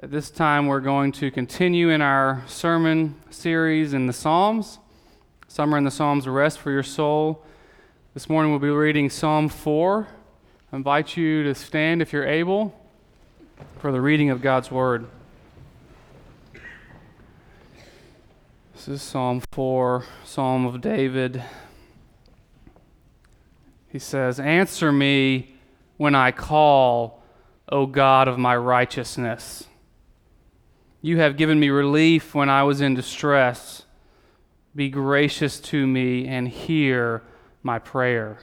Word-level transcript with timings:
At 0.00 0.12
this 0.12 0.30
time, 0.30 0.68
we're 0.68 0.78
going 0.78 1.10
to 1.12 1.28
continue 1.28 1.88
in 1.88 2.00
our 2.02 2.44
sermon 2.46 3.16
series 3.30 3.94
in 3.94 4.06
the 4.06 4.12
Psalms. 4.12 4.78
Summer 5.48 5.76
in 5.76 5.82
the 5.82 5.90
Psalms, 5.90 6.28
rest 6.28 6.60
for 6.60 6.70
your 6.70 6.84
soul. 6.84 7.44
This 8.14 8.28
morning, 8.28 8.52
we'll 8.52 8.60
be 8.60 8.70
reading 8.70 9.10
Psalm 9.10 9.48
4. 9.48 10.06
I 10.72 10.76
invite 10.76 11.16
you 11.16 11.42
to 11.42 11.52
stand 11.52 12.00
if 12.00 12.12
you're 12.12 12.24
able 12.24 12.72
for 13.80 13.90
the 13.90 14.00
reading 14.00 14.30
of 14.30 14.40
God's 14.40 14.70
Word. 14.70 15.08
This 18.74 18.86
is 18.86 19.02
Psalm 19.02 19.42
4, 19.50 20.04
Psalm 20.24 20.64
of 20.64 20.80
David. 20.80 21.42
He 23.88 23.98
says, 23.98 24.38
Answer 24.38 24.92
me 24.92 25.56
when 25.96 26.14
I 26.14 26.30
call, 26.30 27.20
O 27.68 27.86
God 27.86 28.28
of 28.28 28.38
my 28.38 28.56
righteousness. 28.56 29.64
You 31.00 31.18
have 31.18 31.36
given 31.36 31.60
me 31.60 31.70
relief 31.70 32.34
when 32.34 32.48
I 32.48 32.64
was 32.64 32.80
in 32.80 32.94
distress. 32.94 33.84
Be 34.74 34.88
gracious 34.88 35.60
to 35.60 35.86
me 35.86 36.26
and 36.26 36.48
hear 36.48 37.22
my 37.62 37.78
prayer. 37.78 38.38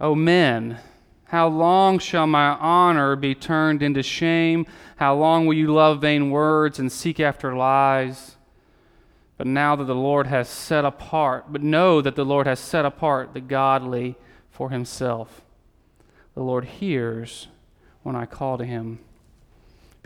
O 0.00 0.14
men, 0.14 0.78
how 1.24 1.48
long 1.48 1.98
shall 1.98 2.26
my 2.26 2.50
honor 2.50 3.16
be 3.16 3.34
turned 3.34 3.82
into 3.82 4.02
shame? 4.02 4.66
How 4.96 5.14
long 5.14 5.46
will 5.46 5.54
you 5.54 5.72
love 5.72 6.00
vain 6.00 6.30
words 6.30 6.78
and 6.78 6.90
seek 6.90 7.18
after 7.18 7.54
lies? 7.54 8.36
But 9.36 9.46
now 9.46 9.76
that 9.76 9.84
the 9.84 9.94
Lord 9.94 10.28
has 10.28 10.48
set 10.48 10.84
apart, 10.84 11.52
but 11.52 11.62
know 11.62 12.00
that 12.00 12.16
the 12.16 12.24
Lord 12.24 12.46
has 12.46 12.58
set 12.60 12.84
apart 12.84 13.34
the 13.34 13.40
godly 13.40 14.16
for 14.50 14.70
himself. 14.70 15.42
The 16.34 16.42
Lord 16.42 16.64
hears 16.64 17.48
when 18.02 18.16
I 18.16 18.26
call 18.26 18.58
to 18.58 18.64
him. 18.64 19.00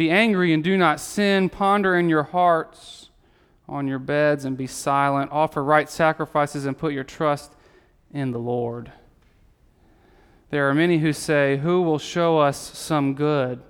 Be 0.03 0.11
angry 0.11 0.53
and 0.53 0.65
do 0.65 0.77
not 0.77 0.99
sin. 0.99 1.49
Ponder 1.49 1.95
in 1.95 2.09
your 2.09 2.25
hearts 2.25 3.11
on 3.69 3.87
your 3.87 4.01
beds 4.01 4.45
and 4.45 4.57
be 4.57 4.67
silent. 4.67 5.31
Offer 5.31 5.63
right 5.63 5.89
sacrifices 5.89 6.67
and 6.67 6.77
put 6.77 6.93
your 6.93 7.05
trust 7.05 7.53
in 8.13 8.33
the 8.33 8.41
Lord. 8.41 8.91
There 10.51 10.69
are 10.69 10.75
many 10.75 10.99
who 10.99 11.13
say, 11.13 11.59
Who 11.59 11.83
will 11.83 12.01
show 12.01 12.39
us 12.39 12.57
some 12.77 13.15
good? 13.15 13.63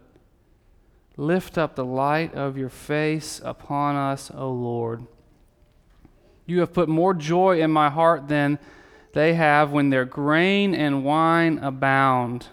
Lift 1.19 1.58
up 1.58 1.74
the 1.74 1.84
light 1.84 2.34
of 2.34 2.56
your 2.56 2.70
face 2.70 3.39
upon 3.44 3.96
us, 3.96 4.30
O 4.34 4.50
Lord. 4.50 5.06
You 6.46 6.61
have 6.61 6.72
put 6.72 6.89
more 6.89 7.12
joy 7.12 7.61
in 7.61 7.70
my 7.70 7.91
heart 7.91 8.28
than 8.28 8.58
they 9.12 9.34
have 9.34 9.70
when 9.70 9.91
their 9.91 10.06
grain 10.06 10.74
and 10.74 11.05
wine 11.05 11.58
abound. 11.58 12.46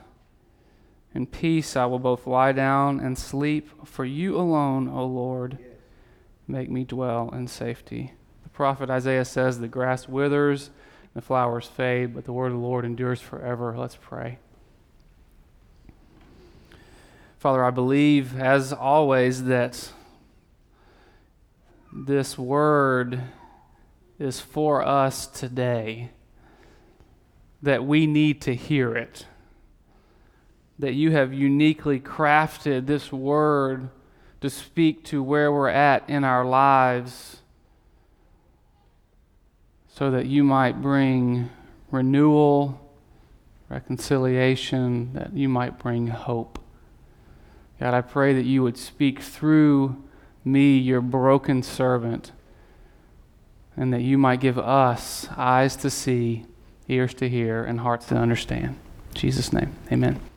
In 1.19 1.25
peace 1.25 1.75
I 1.75 1.85
will 1.85 1.99
both 1.99 2.25
lie 2.25 2.53
down 2.53 3.01
and 3.01 3.17
sleep, 3.17 3.85
for 3.85 4.05
you 4.05 4.37
alone, 4.37 4.87
O 4.87 5.05
Lord, 5.05 5.57
make 6.47 6.69
me 6.69 6.85
dwell 6.85 7.29
in 7.31 7.47
safety. 7.47 8.13
The 8.43 8.49
prophet 8.49 8.89
Isaiah 8.89 9.25
says, 9.25 9.59
The 9.59 9.67
grass 9.67 10.07
withers, 10.07 10.69
the 11.13 11.21
flowers 11.21 11.65
fade, 11.65 12.15
but 12.15 12.23
the 12.23 12.31
word 12.31 12.53
of 12.53 12.53
the 12.53 12.59
Lord 12.59 12.85
endures 12.85 13.19
forever. 13.19 13.75
Let's 13.77 13.97
pray. 13.97 14.39
Father, 17.37 17.65
I 17.65 17.71
believe, 17.71 18.39
as 18.39 18.71
always, 18.71 19.43
that 19.43 19.91
this 21.91 22.37
word 22.37 23.19
is 24.19 24.39
for 24.39 24.81
us 24.87 25.27
today, 25.27 26.11
that 27.61 27.83
we 27.83 28.07
need 28.07 28.39
to 28.43 28.55
hear 28.55 28.95
it 28.95 29.25
that 30.79 30.93
you 30.93 31.11
have 31.11 31.33
uniquely 31.33 31.99
crafted 31.99 32.87
this 32.87 33.11
word 33.11 33.89
to 34.41 34.49
speak 34.49 35.03
to 35.03 35.21
where 35.21 35.51
we're 35.51 35.67
at 35.67 36.09
in 36.09 36.23
our 36.23 36.45
lives 36.45 37.41
so 39.93 40.09
that 40.09 40.25
you 40.25 40.43
might 40.45 40.81
bring 40.81 41.49
renewal, 41.91 42.79
reconciliation, 43.67 45.11
that 45.13 45.33
you 45.33 45.49
might 45.49 45.77
bring 45.77 46.07
hope. 46.07 46.57
God, 47.81 47.93
I 47.93 48.01
pray 48.01 48.33
that 48.33 48.45
you 48.45 48.63
would 48.63 48.77
speak 48.77 49.19
through 49.19 50.01
me, 50.45 50.77
your 50.77 51.01
broken 51.01 51.61
servant, 51.63 52.31
and 53.75 53.93
that 53.93 54.01
you 54.01 54.17
might 54.17 54.39
give 54.39 54.57
us 54.57 55.27
eyes 55.35 55.75
to 55.77 55.89
see, 55.89 56.45
ears 56.87 57.13
to 57.15 57.27
hear, 57.27 57.63
and 57.63 57.81
hearts 57.81 58.05
to 58.07 58.15
understand. 58.15 58.77
In 59.09 59.15
Jesus' 59.15 59.51
name, 59.51 59.75
amen. 59.91 60.28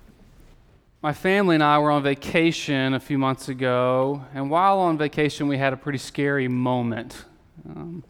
My 1.04 1.12
family 1.12 1.56
and 1.56 1.64
I 1.64 1.80
were 1.80 1.90
on 1.90 2.04
vacation 2.04 2.94
a 2.94 3.00
few 3.00 3.18
months 3.18 3.48
ago, 3.48 4.24
and 4.34 4.48
while 4.48 4.78
on 4.78 4.96
vacation, 4.96 5.48
we 5.48 5.58
had 5.58 5.72
a 5.72 5.76
pretty 5.76 5.98
scary 5.98 6.46
moment. 6.46 7.24
Um, 7.68 8.04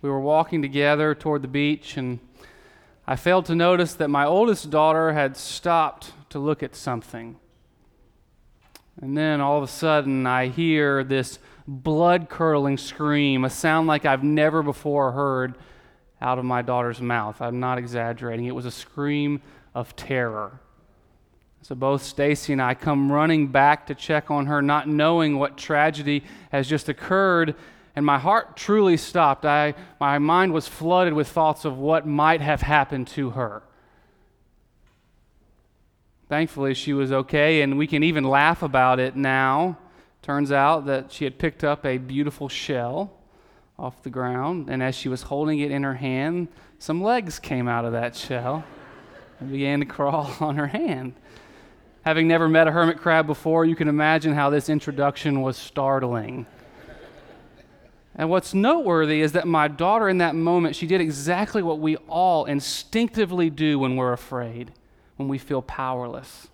we 0.00 0.08
were 0.08 0.20
walking 0.20 0.62
together 0.62 1.12
toward 1.12 1.42
the 1.42 1.48
beach, 1.48 1.96
and 1.96 2.20
I 3.04 3.16
failed 3.16 3.46
to 3.46 3.56
notice 3.56 3.94
that 3.94 4.10
my 4.10 4.24
oldest 4.24 4.70
daughter 4.70 5.12
had 5.12 5.36
stopped 5.36 6.12
to 6.28 6.38
look 6.38 6.62
at 6.62 6.76
something. 6.76 7.34
And 9.02 9.18
then 9.18 9.40
all 9.40 9.56
of 9.56 9.64
a 9.64 9.66
sudden, 9.66 10.24
I 10.24 10.46
hear 10.46 11.02
this 11.02 11.40
blood 11.66 12.28
curdling 12.28 12.78
scream, 12.78 13.44
a 13.44 13.50
sound 13.50 13.88
like 13.88 14.04
I've 14.04 14.22
never 14.22 14.62
before 14.62 15.10
heard 15.10 15.56
out 16.20 16.38
of 16.38 16.44
my 16.44 16.62
daughter's 16.62 17.00
mouth. 17.00 17.42
I'm 17.42 17.58
not 17.58 17.76
exaggerating. 17.76 18.46
It 18.46 18.54
was 18.54 18.66
a 18.66 18.70
scream 18.70 19.42
of 19.74 19.96
terror. 19.96 20.60
So 21.66 21.74
both 21.74 22.04
Stacy 22.04 22.52
and 22.52 22.62
I 22.62 22.74
come 22.74 23.10
running 23.10 23.48
back 23.48 23.88
to 23.88 23.94
check 23.96 24.30
on 24.30 24.46
her, 24.46 24.62
not 24.62 24.86
knowing 24.86 25.36
what 25.36 25.56
tragedy 25.56 26.22
has 26.52 26.68
just 26.68 26.88
occurred. 26.88 27.56
And 27.96 28.06
my 28.06 28.20
heart 28.20 28.56
truly 28.56 28.96
stopped. 28.96 29.44
I, 29.44 29.74
my 29.98 30.20
mind 30.20 30.52
was 30.52 30.68
flooded 30.68 31.12
with 31.12 31.26
thoughts 31.26 31.64
of 31.64 31.76
what 31.76 32.06
might 32.06 32.40
have 32.40 32.60
happened 32.60 33.08
to 33.08 33.30
her. 33.30 33.64
Thankfully, 36.28 36.72
she 36.72 36.92
was 36.92 37.10
okay, 37.10 37.62
and 37.62 37.76
we 37.76 37.88
can 37.88 38.04
even 38.04 38.22
laugh 38.22 38.62
about 38.62 39.00
it 39.00 39.16
now. 39.16 39.76
Turns 40.22 40.52
out 40.52 40.86
that 40.86 41.10
she 41.10 41.24
had 41.24 41.36
picked 41.36 41.64
up 41.64 41.84
a 41.84 41.98
beautiful 41.98 42.48
shell 42.48 43.12
off 43.76 44.04
the 44.04 44.10
ground, 44.10 44.70
and 44.70 44.84
as 44.84 44.94
she 44.94 45.08
was 45.08 45.22
holding 45.22 45.58
it 45.58 45.72
in 45.72 45.82
her 45.82 45.94
hand, 45.94 46.46
some 46.78 47.02
legs 47.02 47.40
came 47.40 47.66
out 47.66 47.84
of 47.84 47.90
that 47.90 48.14
shell 48.14 48.62
and 49.40 49.50
began 49.50 49.80
to 49.80 49.86
crawl 49.86 50.32
on 50.40 50.54
her 50.54 50.68
hand. 50.68 51.14
Having 52.06 52.28
never 52.28 52.48
met 52.48 52.68
a 52.68 52.70
hermit 52.70 52.98
crab 52.98 53.26
before, 53.26 53.64
you 53.64 53.74
can 53.74 53.88
imagine 53.88 54.32
how 54.32 54.48
this 54.48 54.68
introduction 54.68 55.42
was 55.42 55.56
startling. 55.56 56.46
And 58.14 58.30
what's 58.30 58.54
noteworthy 58.54 59.22
is 59.22 59.32
that 59.32 59.48
my 59.48 59.66
daughter, 59.66 60.08
in 60.08 60.18
that 60.18 60.36
moment, 60.36 60.76
she 60.76 60.86
did 60.86 61.00
exactly 61.00 61.64
what 61.64 61.80
we 61.80 61.96
all 62.06 62.44
instinctively 62.44 63.50
do 63.50 63.80
when 63.80 63.96
we're 63.96 64.12
afraid, 64.12 64.70
when 65.16 65.28
we 65.28 65.36
feel 65.36 65.60
powerless. 65.60 66.46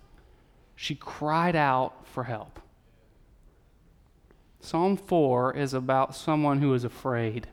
She 0.75 0.95
cried 0.95 1.55
out 1.55 2.07
for 2.07 2.23
help. 2.23 2.59
Psalm 4.59 4.97
4 4.97 5.55
is 5.55 5.75
about 5.75 6.15
someone 6.15 6.61
who 6.61 6.73
is 6.73 6.83
afraid, 6.83 7.47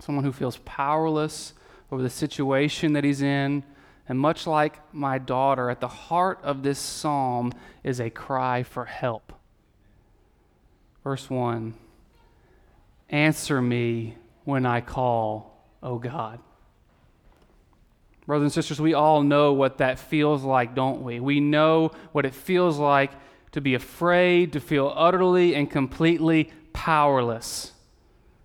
someone 0.00 0.24
who 0.24 0.32
feels 0.32 0.56
powerless 0.64 1.52
over 1.92 2.00
the 2.00 2.08
situation 2.08 2.94
that 2.94 3.04
he's 3.04 3.20
in, 3.20 3.62
and 4.08 4.18
much 4.18 4.46
like 4.46 4.80
my 4.92 5.18
daughter, 5.18 5.70
at 5.70 5.80
the 5.80 5.88
heart 5.88 6.38
of 6.42 6.62
this 6.62 6.78
psalm 6.78 7.52
is 7.82 8.00
a 8.00 8.10
cry 8.10 8.62
for 8.62 8.84
help. 8.84 9.32
Verse 11.02 11.28
1 11.30 11.74
Answer 13.10 13.62
me 13.62 14.16
when 14.44 14.66
I 14.66 14.80
call, 14.80 15.64
O 15.82 15.98
God. 15.98 16.40
Brothers 18.26 18.44
and 18.44 18.52
sisters, 18.52 18.80
we 18.80 18.94
all 18.94 19.22
know 19.22 19.52
what 19.52 19.78
that 19.78 19.98
feels 19.98 20.42
like, 20.44 20.74
don't 20.74 21.02
we? 21.02 21.20
We 21.20 21.40
know 21.40 21.92
what 22.12 22.24
it 22.24 22.34
feels 22.34 22.78
like 22.78 23.12
to 23.52 23.60
be 23.60 23.74
afraid, 23.74 24.54
to 24.54 24.60
feel 24.60 24.92
utterly 24.96 25.54
and 25.54 25.70
completely 25.70 26.50
powerless. 26.72 27.72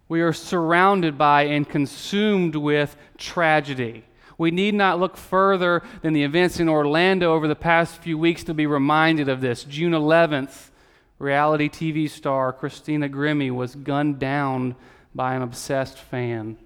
We 0.09 0.21
are 0.21 0.33
surrounded 0.33 1.17
by 1.17 1.43
and 1.43 1.67
consumed 1.67 2.55
with 2.55 2.95
tragedy. 3.17 4.03
We 4.39 4.51
need 4.51 4.73
not 4.73 5.01
look 5.01 5.17
further 5.17 5.83
than 6.01 6.13
the 6.13 6.23
events 6.23 6.61
in 6.61 6.69
Orlando 6.69 7.33
over 7.33 7.45
the 7.45 7.57
past 7.57 8.01
few 8.01 8.17
weeks 8.17 8.45
to 8.45 8.53
be 8.53 8.65
reminded 8.65 9.27
of 9.27 9.41
this. 9.41 9.65
June 9.65 9.91
11th, 9.91 10.69
reality 11.19 11.67
TV 11.67 12.09
star 12.09 12.53
Christina 12.53 13.09
Grimmie 13.09 13.51
was 13.51 13.75
gunned 13.75 14.17
down 14.17 14.77
by 15.13 15.35
an 15.35 15.41
obsessed 15.41 15.97
fan. 15.97 16.57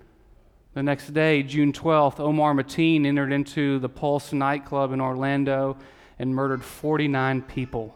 The 0.75 0.83
next 0.83 1.15
day, 1.15 1.41
June 1.41 1.73
12th, 1.73 2.19
Omar 2.19 2.53
Mateen 2.53 3.07
entered 3.07 3.33
into 3.33 3.79
the 3.79 3.89
Pulse 3.89 4.33
nightclub 4.33 4.91
in 4.91 5.01
Orlando 5.01 5.75
and 6.19 6.35
murdered 6.35 6.63
49 6.63 7.41
people, 7.41 7.95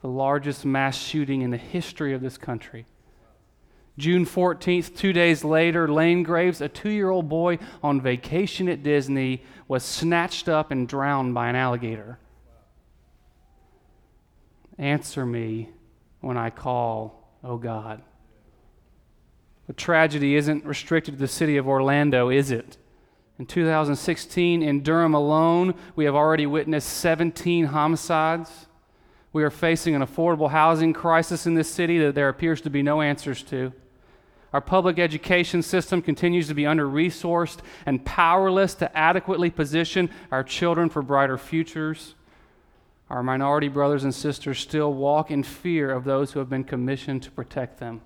the 0.00 0.08
largest 0.08 0.64
mass 0.64 0.96
shooting 0.96 1.42
in 1.42 1.50
the 1.50 1.58
history 1.58 2.14
of 2.14 2.22
this 2.22 2.38
country. 2.38 2.86
June 3.96 4.26
14th, 4.26 4.96
two 4.96 5.12
days 5.12 5.44
later, 5.44 5.86
Lane 5.86 6.24
Graves, 6.24 6.60
a 6.60 6.68
two 6.68 6.90
year 6.90 7.10
old 7.10 7.28
boy 7.28 7.58
on 7.82 8.00
vacation 8.00 8.68
at 8.68 8.82
Disney, 8.82 9.42
was 9.68 9.84
snatched 9.84 10.48
up 10.48 10.70
and 10.72 10.88
drowned 10.88 11.32
by 11.34 11.48
an 11.48 11.54
alligator. 11.54 12.18
Answer 14.78 15.24
me 15.24 15.70
when 16.20 16.36
I 16.36 16.50
call, 16.50 17.38
O 17.44 17.56
God. 17.56 18.02
The 19.68 19.72
tragedy 19.72 20.34
isn't 20.34 20.64
restricted 20.64 21.14
to 21.14 21.20
the 21.20 21.28
city 21.28 21.56
of 21.56 21.68
Orlando, 21.68 22.30
is 22.30 22.50
it? 22.50 22.76
In 23.38 23.46
2016, 23.46 24.62
in 24.62 24.82
Durham 24.82 25.14
alone, 25.14 25.74
we 25.94 26.04
have 26.04 26.14
already 26.14 26.46
witnessed 26.46 26.88
17 26.88 27.66
homicides. 27.66 28.66
We 29.32 29.42
are 29.42 29.50
facing 29.50 29.94
an 29.94 30.02
affordable 30.02 30.50
housing 30.50 30.92
crisis 30.92 31.46
in 31.46 31.54
this 31.54 31.68
city 31.68 31.98
that 31.98 32.14
there 32.14 32.28
appears 32.28 32.60
to 32.62 32.70
be 32.70 32.82
no 32.82 33.00
answers 33.00 33.42
to. 33.44 33.72
Our 34.54 34.60
public 34.60 35.00
education 35.00 35.62
system 35.62 36.00
continues 36.00 36.46
to 36.46 36.54
be 36.54 36.64
under 36.64 36.86
resourced 36.86 37.58
and 37.86 38.04
powerless 38.04 38.74
to 38.76 38.96
adequately 38.96 39.50
position 39.50 40.08
our 40.30 40.44
children 40.44 40.88
for 40.88 41.02
brighter 41.02 41.36
futures. 41.36 42.14
Our 43.10 43.24
minority 43.24 43.66
brothers 43.66 44.04
and 44.04 44.14
sisters 44.14 44.60
still 44.60 44.94
walk 44.94 45.32
in 45.32 45.42
fear 45.42 45.90
of 45.90 46.04
those 46.04 46.30
who 46.30 46.38
have 46.38 46.48
been 46.48 46.62
commissioned 46.62 47.24
to 47.24 47.32
protect 47.32 47.80
them. 47.80 48.02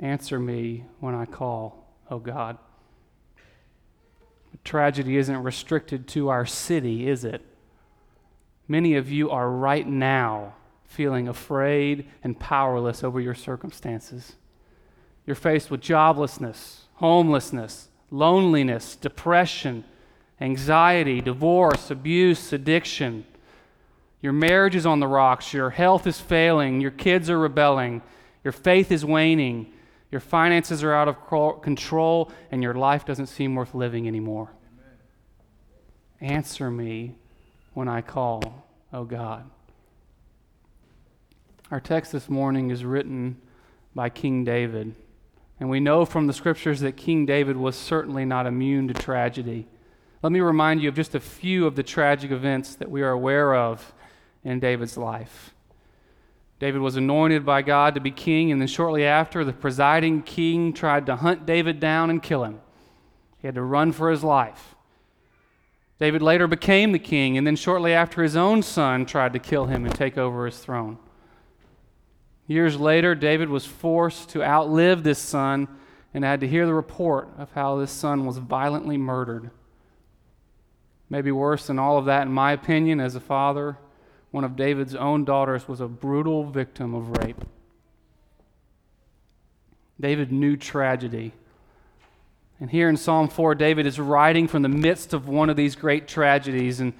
Answer 0.00 0.40
me 0.40 0.84
when 0.98 1.14
I 1.14 1.24
call, 1.24 1.86
O 2.10 2.16
oh 2.16 2.18
God. 2.18 2.58
Tragedy 4.64 5.16
isn't 5.16 5.44
restricted 5.44 6.08
to 6.08 6.28
our 6.28 6.44
city, 6.44 7.08
is 7.08 7.24
it? 7.24 7.46
Many 8.66 8.96
of 8.96 9.12
you 9.12 9.30
are 9.30 9.48
right 9.48 9.86
now 9.86 10.54
feeling 10.88 11.28
afraid 11.28 12.08
and 12.24 12.40
powerless 12.40 13.04
over 13.04 13.20
your 13.20 13.34
circumstances. 13.34 14.32
You're 15.26 15.36
faced 15.36 15.70
with 15.70 15.82
joblessness, 15.82 16.80
homelessness, 16.94 17.88
loneliness, 18.10 18.96
depression, 18.96 19.84
anxiety, 20.40 21.20
divorce, 21.20 21.90
abuse, 21.90 22.52
addiction. 22.52 23.26
Your 24.22 24.32
marriage 24.32 24.74
is 24.74 24.86
on 24.86 24.98
the 24.98 25.06
rocks, 25.06 25.52
your 25.52 25.70
health 25.70 26.06
is 26.06 26.18
failing, 26.18 26.80
your 26.80 26.90
kids 26.90 27.28
are 27.28 27.38
rebelling, 27.38 28.02
your 28.42 28.52
faith 28.52 28.90
is 28.90 29.04
waning, 29.04 29.72
your 30.10 30.22
finances 30.22 30.82
are 30.82 30.94
out 30.94 31.06
of 31.06 31.62
control, 31.62 32.32
and 32.50 32.62
your 32.62 32.74
life 32.74 33.04
doesn't 33.04 33.26
seem 33.26 33.54
worth 33.54 33.74
living 33.74 34.08
anymore. 34.08 34.50
Amen. 36.20 36.34
Answer 36.34 36.70
me 36.70 37.16
when 37.74 37.88
I 37.88 38.00
call, 38.00 38.64
O 38.92 39.04
God. 39.04 39.50
Our 41.70 41.80
text 41.80 42.12
this 42.12 42.30
morning 42.30 42.70
is 42.70 42.82
written 42.82 43.36
by 43.94 44.08
King 44.08 44.42
David. 44.42 44.94
And 45.60 45.68
we 45.68 45.80
know 45.80 46.06
from 46.06 46.26
the 46.26 46.32
scriptures 46.32 46.80
that 46.80 46.96
King 46.96 47.26
David 47.26 47.58
was 47.58 47.76
certainly 47.76 48.24
not 48.24 48.46
immune 48.46 48.88
to 48.88 48.94
tragedy. 48.94 49.66
Let 50.22 50.32
me 50.32 50.40
remind 50.40 50.80
you 50.80 50.88
of 50.88 50.94
just 50.94 51.14
a 51.14 51.20
few 51.20 51.66
of 51.66 51.76
the 51.76 51.82
tragic 51.82 52.30
events 52.30 52.74
that 52.76 52.90
we 52.90 53.02
are 53.02 53.10
aware 53.10 53.54
of 53.54 53.92
in 54.42 54.60
David's 54.60 54.96
life. 54.96 55.54
David 56.58 56.80
was 56.80 56.96
anointed 56.96 57.44
by 57.44 57.60
God 57.60 57.94
to 57.94 58.00
be 58.00 58.12
king, 58.12 58.50
and 58.50 58.62
then 58.62 58.68
shortly 58.68 59.04
after, 59.04 59.44
the 59.44 59.52
presiding 59.52 60.22
king 60.22 60.72
tried 60.72 61.04
to 61.04 61.16
hunt 61.16 61.44
David 61.44 61.80
down 61.80 62.08
and 62.08 62.22
kill 62.22 62.44
him. 62.44 62.60
He 63.40 63.46
had 63.46 63.56
to 63.56 63.62
run 63.62 63.92
for 63.92 64.10
his 64.10 64.24
life. 64.24 64.74
David 66.00 66.22
later 66.22 66.46
became 66.46 66.92
the 66.92 66.98
king, 66.98 67.36
and 67.36 67.46
then 67.46 67.56
shortly 67.56 67.92
after, 67.92 68.22
his 68.22 68.36
own 68.36 68.62
son 68.62 69.04
tried 69.04 69.34
to 69.34 69.38
kill 69.38 69.66
him 69.66 69.84
and 69.84 69.94
take 69.94 70.16
over 70.16 70.46
his 70.46 70.58
throne. 70.60 70.96
Years 72.48 72.80
later, 72.80 73.14
David 73.14 73.50
was 73.50 73.66
forced 73.66 74.30
to 74.30 74.42
outlive 74.42 75.02
this 75.02 75.18
son 75.18 75.68
and 76.14 76.24
had 76.24 76.40
to 76.40 76.48
hear 76.48 76.64
the 76.64 76.74
report 76.74 77.28
of 77.36 77.52
how 77.52 77.76
this 77.76 77.92
son 77.92 78.24
was 78.24 78.38
violently 78.38 78.96
murdered. 78.96 79.50
Maybe 81.10 81.30
worse 81.30 81.66
than 81.66 81.78
all 81.78 81.98
of 81.98 82.06
that, 82.06 82.26
in 82.26 82.32
my 82.32 82.52
opinion, 82.52 83.00
as 83.00 83.14
a 83.14 83.20
father, 83.20 83.76
one 84.30 84.44
of 84.44 84.56
David's 84.56 84.94
own 84.94 85.24
daughters 85.24 85.68
was 85.68 85.80
a 85.80 85.88
brutal 85.88 86.44
victim 86.44 86.94
of 86.94 87.18
rape. 87.18 87.44
David 90.00 90.32
knew 90.32 90.56
tragedy. 90.56 91.32
And 92.60 92.70
here 92.70 92.88
in 92.88 92.96
Psalm 92.96 93.28
4, 93.28 93.54
David 93.54 93.86
is 93.86 94.00
writing 94.00 94.48
from 94.48 94.62
the 94.62 94.68
midst 94.68 95.12
of 95.12 95.28
one 95.28 95.50
of 95.50 95.56
these 95.56 95.76
great 95.76 96.08
tragedies. 96.08 96.80
And 96.80 96.92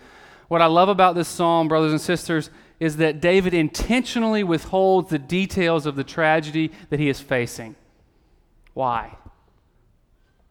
what 0.48 0.62
I 0.62 0.66
love 0.66 0.88
about 0.88 1.14
this 1.14 1.28
psalm, 1.28 1.68
brothers 1.68 1.92
and 1.92 2.00
sisters, 2.00 2.50
is 2.80 2.98
that 2.98 3.20
David 3.20 3.54
intentionally 3.54 4.44
withholds 4.44 5.10
the 5.10 5.18
details 5.18 5.86
of 5.86 5.96
the 5.96 6.04
tragedy 6.04 6.70
that 6.90 7.00
he 7.00 7.08
is 7.08 7.20
facing. 7.20 7.74
Why? 8.74 9.16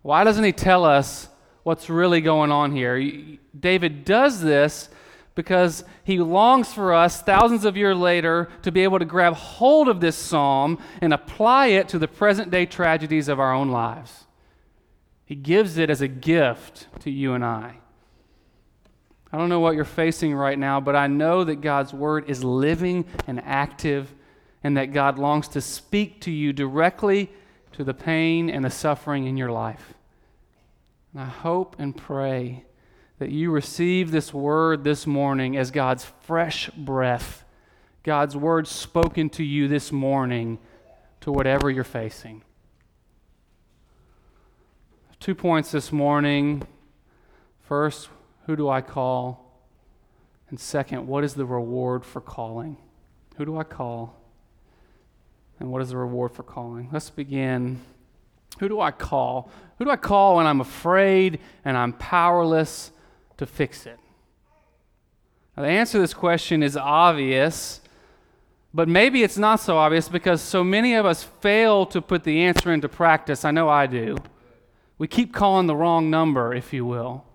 Why 0.01 0.23
doesn't 0.23 0.43
he 0.43 0.51
tell 0.51 0.83
us 0.83 1.29
what's 1.63 1.89
really 1.89 2.21
going 2.21 2.51
on 2.51 2.71
here? 2.71 3.37
David 3.57 4.03
does 4.03 4.41
this 4.41 4.89
because 5.35 5.83
he 6.03 6.17
longs 6.17 6.73
for 6.73 6.93
us 6.93 7.21
thousands 7.21 7.63
of 7.63 7.77
years 7.77 7.95
later 7.95 8.49
to 8.63 8.71
be 8.71 8.83
able 8.83 8.99
to 8.99 9.05
grab 9.05 9.33
hold 9.33 9.87
of 9.87 10.01
this 10.01 10.17
psalm 10.17 10.79
and 10.99 11.13
apply 11.13 11.67
it 11.67 11.87
to 11.89 11.99
the 11.99 12.07
present 12.07 12.51
day 12.51 12.65
tragedies 12.65 13.27
of 13.27 13.39
our 13.39 13.53
own 13.53 13.69
lives. 13.69 14.25
He 15.25 15.35
gives 15.35 15.77
it 15.77 15.89
as 15.89 16.01
a 16.01 16.07
gift 16.07 16.87
to 17.01 17.11
you 17.11 17.33
and 17.33 17.45
I. 17.45 17.77
I 19.31 19.37
don't 19.37 19.49
know 19.49 19.59
what 19.59 19.75
you're 19.75 19.85
facing 19.85 20.33
right 20.33 20.57
now, 20.57 20.79
but 20.79 20.95
I 20.95 21.07
know 21.07 21.43
that 21.43 21.61
God's 21.61 21.93
word 21.93 22.29
is 22.29 22.43
living 22.43 23.05
and 23.27 23.41
active, 23.43 24.13
and 24.63 24.77
that 24.77 24.93
God 24.93 25.19
longs 25.19 25.47
to 25.49 25.61
speak 25.61 26.21
to 26.21 26.31
you 26.31 26.53
directly 26.53 27.29
to 27.73 27.83
the 27.83 27.93
pain 27.93 28.49
and 28.49 28.63
the 28.65 28.69
suffering 28.69 29.27
in 29.27 29.37
your 29.37 29.51
life. 29.51 29.93
And 31.13 31.21
I 31.21 31.25
hope 31.25 31.75
and 31.77 31.95
pray 31.95 32.63
that 33.19 33.31
you 33.31 33.51
receive 33.51 34.11
this 34.11 34.33
word 34.33 34.83
this 34.83 35.05
morning 35.07 35.57
as 35.57 35.71
God's 35.71 36.05
fresh 36.05 36.69
breath, 36.69 37.43
God's 38.03 38.37
word 38.37 38.67
spoken 38.67 39.29
to 39.31 39.43
you 39.43 39.67
this 39.67 39.91
morning 39.91 40.59
to 41.21 41.31
whatever 41.31 41.69
you're 41.69 41.83
facing. 41.83 42.43
Two 45.19 45.35
points 45.35 45.71
this 45.71 45.91
morning. 45.91 46.63
First, 47.63 48.09
who 48.47 48.55
do 48.55 48.69
I 48.69 48.81
call? 48.81 49.61
And 50.49 50.59
second, 50.59 51.05
what 51.05 51.23
is 51.25 51.33
the 51.33 51.45
reward 51.45 52.05
for 52.05 52.21
calling? 52.21 52.77
Who 53.35 53.45
do 53.45 53.57
I 53.57 53.63
call? 53.63 54.19
And 55.59 55.69
what 55.69 55.81
is 55.81 55.89
the 55.89 55.97
reward 55.97 56.31
for 56.31 56.43
calling? 56.43 56.89
Let's 56.91 57.09
begin. 57.09 57.81
Who 58.59 58.69
do 58.69 58.79
I 58.79 58.91
call? 58.91 59.51
Who 59.77 59.85
do 59.85 59.91
I 59.91 59.97
call 59.97 60.37
when 60.37 60.47
I'm 60.47 60.61
afraid 60.61 61.39
and 61.65 61.75
I'm 61.75 61.91
powerless 61.91 62.91
to 63.35 63.45
fix 63.45 63.85
it? 63.85 63.99
Now, 65.55 65.63
the 65.63 65.69
answer 65.69 65.93
to 65.93 65.99
this 65.99 66.13
question 66.13 66.63
is 66.63 66.77
obvious, 66.77 67.81
but 68.73 68.87
maybe 68.87 69.23
it's 69.23 69.37
not 69.37 69.59
so 69.59 69.77
obvious 69.77 70.07
because 70.07 70.41
so 70.41 70.63
many 70.63 70.93
of 70.93 71.05
us 71.05 71.23
fail 71.41 71.85
to 71.87 72.01
put 72.01 72.23
the 72.23 72.43
answer 72.43 72.71
into 72.71 72.87
practice. 72.87 73.43
I 73.43 73.51
know 73.51 73.67
I 73.67 73.87
do. 73.87 74.17
We 74.97 75.07
keep 75.07 75.33
calling 75.33 75.67
the 75.67 75.75
wrong 75.75 76.09
number, 76.09 76.53
if 76.53 76.71
you 76.71 76.85
will. 76.85 77.25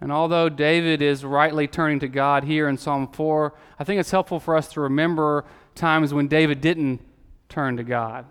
And 0.00 0.12
although 0.12 0.48
David 0.48 1.02
is 1.02 1.24
rightly 1.24 1.66
turning 1.66 1.98
to 2.00 2.08
God 2.08 2.44
here 2.44 2.68
in 2.68 2.78
Psalm 2.78 3.08
4, 3.08 3.54
I 3.78 3.84
think 3.84 3.98
it's 3.98 4.12
helpful 4.12 4.38
for 4.38 4.56
us 4.56 4.68
to 4.72 4.80
remember 4.80 5.44
times 5.74 6.14
when 6.14 6.28
David 6.28 6.60
didn't 6.60 7.00
turn 7.48 7.76
to 7.76 7.84
God. 7.84 8.26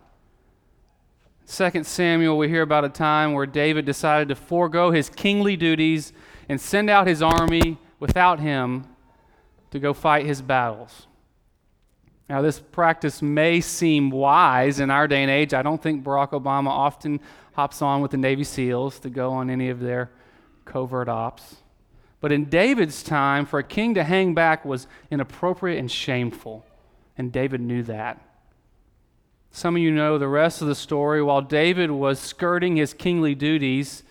2 1.48 1.84
Samuel, 1.84 2.38
we 2.38 2.50
hear 2.50 2.62
about 2.62 2.86
a 2.86 2.90
time 2.90 3.34
where 3.34 3.46
David 3.46 3.86
decided 3.86 4.28
to 4.30 4.36
forego 4.36 4.92
his 4.92 5.10
kingly 5.10 5.56
duties 5.56 6.14
and 6.50 6.60
send 6.60 6.90
out 6.90 7.08
his 7.08 7.22
army 7.22 7.78
without 8.00 8.40
him 8.40 8.86
to 9.72 9.80
go 9.80 9.94
fight 9.94 10.26
his 10.26 10.42
battles. 10.42 11.08
Now, 12.30 12.42
this 12.42 12.60
practice 12.60 13.22
may 13.22 13.62
seem 13.62 14.10
wise 14.10 14.82
in 14.82 14.92
our 14.92 15.08
day 15.08 15.22
and 15.22 15.32
age. 15.32 15.54
I 15.54 15.62
don't 15.62 15.82
think 15.82 16.04
Barack 16.04 16.32
Obama 16.32 16.68
often 16.68 17.22
hops 17.54 17.82
on 17.82 18.02
with 18.02 18.12
the 18.12 18.18
Navy 18.18 18.44
SEALs 18.44 19.00
to 19.00 19.10
go 19.10 19.32
on 19.32 19.50
any 19.50 19.70
of 19.70 19.80
their 19.80 20.12
covert 20.68 21.10
ops. 21.10 21.58
But 22.20 22.32
in 22.32 22.46
David's 22.46 23.04
time, 23.04 23.46
for 23.46 23.60
a 23.60 23.64
king 23.64 23.94
to 23.96 24.04
hang 24.04 24.34
back 24.34 24.66
was 24.66 24.88
inappropriate 25.10 25.80
and 25.80 25.90
shameful. 25.90 26.66
And 27.18 27.32
David 27.32 27.62
knew 27.62 27.84
that. 27.84 28.22
Some 29.52 29.76
of 29.76 29.82
you 29.82 29.92
know 29.92 30.18
the 30.18 30.28
rest 30.28 30.62
of 30.62 30.68
the 30.68 30.76
story. 30.76 31.22
While 31.22 31.42
David 31.42 31.92
was 31.92 32.20
skirting 32.20 32.76
his 32.76 32.94
kingly 32.94 33.34
duties, 33.34 34.04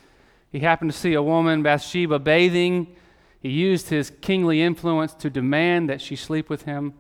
he 0.51 0.61
happened 0.61 0.91
to 0.91 0.97
see 0.97 1.15
a 1.15 1.23
woman, 1.23 1.63
Bathsheba, 1.63 2.19
bathing. 2.19 2.97
He 3.41 3.51
used 3.51 3.89
his 3.91 4.11
kingly 4.21 4.63
influence 4.63 5.15
to 5.15 5.31
demand 5.31 5.89
that 5.89 6.01
she 6.01 6.17
sleep 6.17 6.49
with 6.49 6.63
him. 6.63 6.95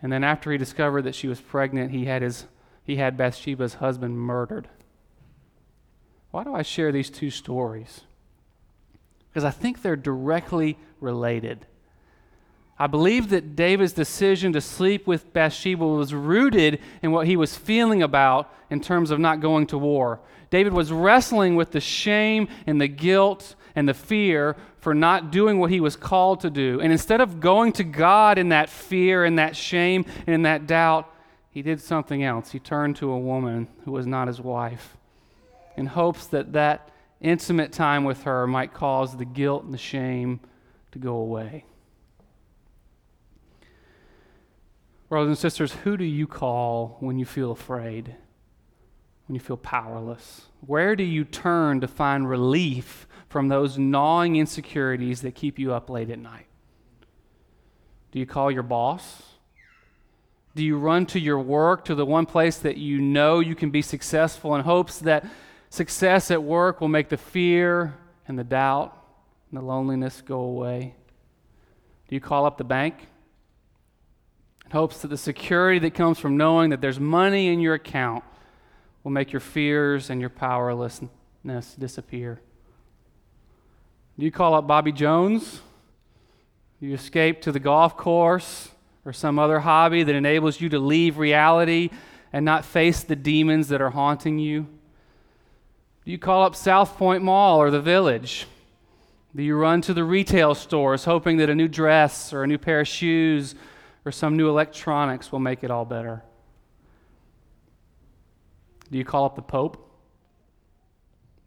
And 0.00 0.12
then, 0.12 0.24
after 0.24 0.50
he 0.50 0.58
discovered 0.58 1.02
that 1.02 1.14
she 1.14 1.28
was 1.28 1.40
pregnant, 1.40 1.92
he 1.92 2.06
had, 2.06 2.22
his, 2.22 2.46
he 2.82 2.96
had 2.96 3.16
Bathsheba's 3.16 3.74
husband 3.74 4.18
murdered. 4.18 4.68
Why 6.32 6.42
do 6.42 6.54
I 6.54 6.62
share 6.62 6.90
these 6.90 7.10
two 7.10 7.30
stories? 7.30 8.00
Because 9.32 9.44
I 9.44 9.50
think 9.50 9.80
they're 9.80 9.96
directly 9.96 10.76
related. 11.00 11.66
I 12.78 12.86
believe 12.86 13.30
that 13.30 13.54
David's 13.54 13.92
decision 13.92 14.52
to 14.52 14.60
sleep 14.60 15.06
with 15.06 15.32
Bathsheba 15.32 15.86
was 15.86 16.12
rooted 16.12 16.80
in 17.00 17.12
what 17.12 17.26
he 17.26 17.36
was 17.36 17.56
feeling 17.56 18.02
about 18.02 18.52
in 18.70 18.80
terms 18.80 19.10
of 19.10 19.20
not 19.20 19.40
going 19.40 19.66
to 19.68 19.78
war. 19.78 20.20
David 20.50 20.72
was 20.72 20.92
wrestling 20.92 21.54
with 21.56 21.70
the 21.70 21.80
shame 21.80 22.48
and 22.66 22.80
the 22.80 22.88
guilt 22.88 23.54
and 23.74 23.88
the 23.88 23.94
fear 23.94 24.56
for 24.78 24.94
not 24.94 25.30
doing 25.30 25.58
what 25.58 25.70
he 25.70 25.80
was 25.80 25.96
called 25.96 26.40
to 26.40 26.50
do. 26.50 26.80
And 26.80 26.92
instead 26.92 27.20
of 27.20 27.40
going 27.40 27.72
to 27.72 27.84
God 27.84 28.36
in 28.36 28.50
that 28.50 28.68
fear 28.68 29.24
and 29.24 29.38
that 29.38 29.56
shame 29.56 30.04
and 30.26 30.34
in 30.34 30.42
that 30.42 30.66
doubt, 30.66 31.08
he 31.50 31.62
did 31.62 31.80
something 31.80 32.22
else. 32.24 32.50
He 32.50 32.58
turned 32.58 32.96
to 32.96 33.10
a 33.12 33.18
woman 33.18 33.68
who 33.84 33.92
was 33.92 34.06
not 34.06 34.26
his 34.26 34.40
wife 34.40 34.96
in 35.76 35.86
hopes 35.86 36.26
that 36.26 36.52
that 36.52 36.88
intimate 37.22 37.72
time 37.72 38.04
with 38.04 38.24
her 38.24 38.46
might 38.46 38.74
cause 38.74 39.16
the 39.16 39.24
guilt 39.24 39.64
and 39.64 39.72
the 39.72 39.78
shame 39.78 40.40
to 40.90 40.98
go 40.98 41.14
away. 41.14 41.64
Brothers 45.08 45.28
and 45.28 45.38
sisters, 45.38 45.72
who 45.72 45.96
do 45.96 46.04
you 46.04 46.26
call 46.26 46.96
when 47.00 47.18
you 47.18 47.24
feel 47.24 47.50
afraid? 47.50 48.16
When 49.26 49.34
you 49.34 49.40
feel 49.40 49.56
powerless? 49.56 50.46
Where 50.66 50.96
do 50.96 51.04
you 51.04 51.24
turn 51.24 51.80
to 51.80 51.88
find 51.88 52.28
relief 52.28 53.06
from 53.28 53.48
those 53.48 53.78
gnawing 53.78 54.36
insecurities 54.36 55.22
that 55.22 55.34
keep 55.34 55.58
you 55.58 55.72
up 55.72 55.90
late 55.90 56.10
at 56.10 56.18
night? 56.18 56.46
Do 58.10 58.18
you 58.18 58.26
call 58.26 58.50
your 58.50 58.62
boss? 58.62 59.22
Do 60.54 60.62
you 60.64 60.76
run 60.76 61.06
to 61.06 61.20
your 61.20 61.38
work, 61.38 61.84
to 61.86 61.94
the 61.94 62.04
one 62.04 62.26
place 62.26 62.58
that 62.58 62.76
you 62.76 63.00
know 63.00 63.40
you 63.40 63.54
can 63.54 63.70
be 63.70 63.80
successful 63.80 64.54
in 64.54 64.62
hopes 64.62 64.98
that 65.00 65.24
success 65.72 66.30
at 66.30 66.42
work 66.42 66.82
will 66.82 66.88
make 66.88 67.08
the 67.08 67.16
fear 67.16 67.94
and 68.28 68.38
the 68.38 68.44
doubt 68.44 68.94
and 69.50 69.58
the 69.58 69.64
loneliness 69.64 70.20
go 70.20 70.40
away? 70.40 70.94
Do 72.08 72.14
you 72.14 72.20
call 72.20 72.44
up 72.44 72.58
the 72.58 72.64
bank 72.64 73.08
in 74.66 74.70
hopes 74.70 75.00
that 75.00 75.08
the 75.08 75.16
security 75.16 75.78
that 75.78 75.94
comes 75.94 76.18
from 76.18 76.36
knowing 76.36 76.68
that 76.70 76.82
there's 76.82 77.00
money 77.00 77.48
in 77.48 77.58
your 77.58 77.72
account 77.72 78.22
will 79.02 79.12
make 79.12 79.32
your 79.32 79.40
fears 79.40 80.10
and 80.10 80.20
your 80.20 80.28
powerlessness 80.28 81.74
disappear? 81.78 82.42
Do 84.18 84.26
you 84.26 84.30
call 84.30 84.52
up 84.52 84.66
Bobby 84.66 84.92
Jones? 84.92 85.62
Do 86.80 86.86
you 86.86 86.92
escape 86.92 87.40
to 87.42 87.52
the 87.52 87.60
golf 87.60 87.96
course 87.96 88.68
or 89.06 89.14
some 89.14 89.38
other 89.38 89.60
hobby 89.60 90.02
that 90.02 90.14
enables 90.14 90.60
you 90.60 90.68
to 90.68 90.78
leave 90.78 91.16
reality 91.16 91.88
and 92.30 92.44
not 92.44 92.66
face 92.66 93.02
the 93.02 93.16
demons 93.16 93.68
that 93.68 93.80
are 93.80 93.90
haunting 93.90 94.38
you? 94.38 94.66
Do 96.04 96.10
you 96.10 96.18
call 96.18 96.42
up 96.42 96.56
South 96.56 96.96
Point 96.96 97.22
Mall 97.22 97.58
or 97.58 97.70
the 97.70 97.80
village? 97.80 98.46
Do 99.34 99.42
you 99.42 99.56
run 99.56 99.80
to 99.82 99.94
the 99.94 100.04
retail 100.04 100.54
stores 100.54 101.04
hoping 101.04 101.36
that 101.38 101.48
a 101.48 101.54
new 101.54 101.68
dress 101.68 102.32
or 102.32 102.42
a 102.42 102.46
new 102.46 102.58
pair 102.58 102.80
of 102.80 102.88
shoes 102.88 103.54
or 104.04 104.12
some 104.12 104.36
new 104.36 104.48
electronics 104.48 105.30
will 105.30 105.38
make 105.38 105.62
it 105.62 105.70
all 105.70 105.84
better? 105.84 106.22
Do 108.90 108.98
you 108.98 109.04
call 109.04 109.24
up 109.24 109.36
the 109.36 109.42
Pope? 109.42 109.88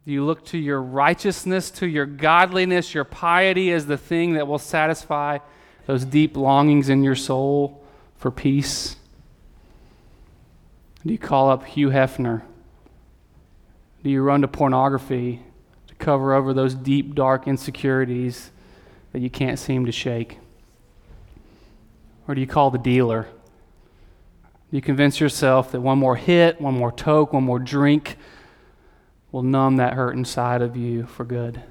Do 0.06 0.12
you 0.12 0.24
look 0.24 0.44
to 0.46 0.58
your 0.58 0.80
righteousness, 0.80 1.70
to 1.72 1.86
your 1.86 2.06
godliness, 2.06 2.94
your 2.94 3.04
piety 3.04 3.72
as 3.72 3.86
the 3.86 3.98
thing 3.98 4.34
that 4.34 4.46
will 4.46 4.58
satisfy 4.58 5.38
those 5.86 6.04
deep 6.04 6.36
longings 6.36 6.88
in 6.88 7.02
your 7.02 7.14
soul 7.14 7.84
for 8.16 8.30
peace? 8.30 8.96
Do 11.04 11.12
you 11.12 11.18
call 11.18 11.50
up 11.50 11.64
Hugh 11.64 11.90
Hefner? 11.90 12.42
Do 14.02 14.10
you 14.10 14.22
run 14.22 14.42
to 14.42 14.48
pornography 14.48 15.42
to 15.88 15.94
cover 15.96 16.34
over 16.34 16.52
those 16.52 16.74
deep, 16.74 17.14
dark 17.14 17.48
insecurities 17.48 18.50
that 19.12 19.20
you 19.20 19.30
can't 19.30 19.58
seem 19.58 19.86
to 19.86 19.92
shake? 19.92 20.38
Or 22.28 22.34
do 22.34 22.40
you 22.40 22.46
call 22.46 22.70
the 22.70 22.78
dealer? 22.78 23.28
Do 24.70 24.76
you 24.76 24.82
convince 24.82 25.20
yourself 25.20 25.72
that 25.72 25.80
one 25.80 25.98
more 25.98 26.16
hit, 26.16 26.60
one 26.60 26.74
more 26.74 26.92
toke, 26.92 27.32
one 27.32 27.44
more 27.44 27.58
drink 27.58 28.16
will 29.32 29.42
numb 29.42 29.76
that 29.76 29.94
hurt 29.94 30.16
inside 30.16 30.62
of 30.62 30.76
you 30.76 31.06
for 31.06 31.24
good? 31.24 31.62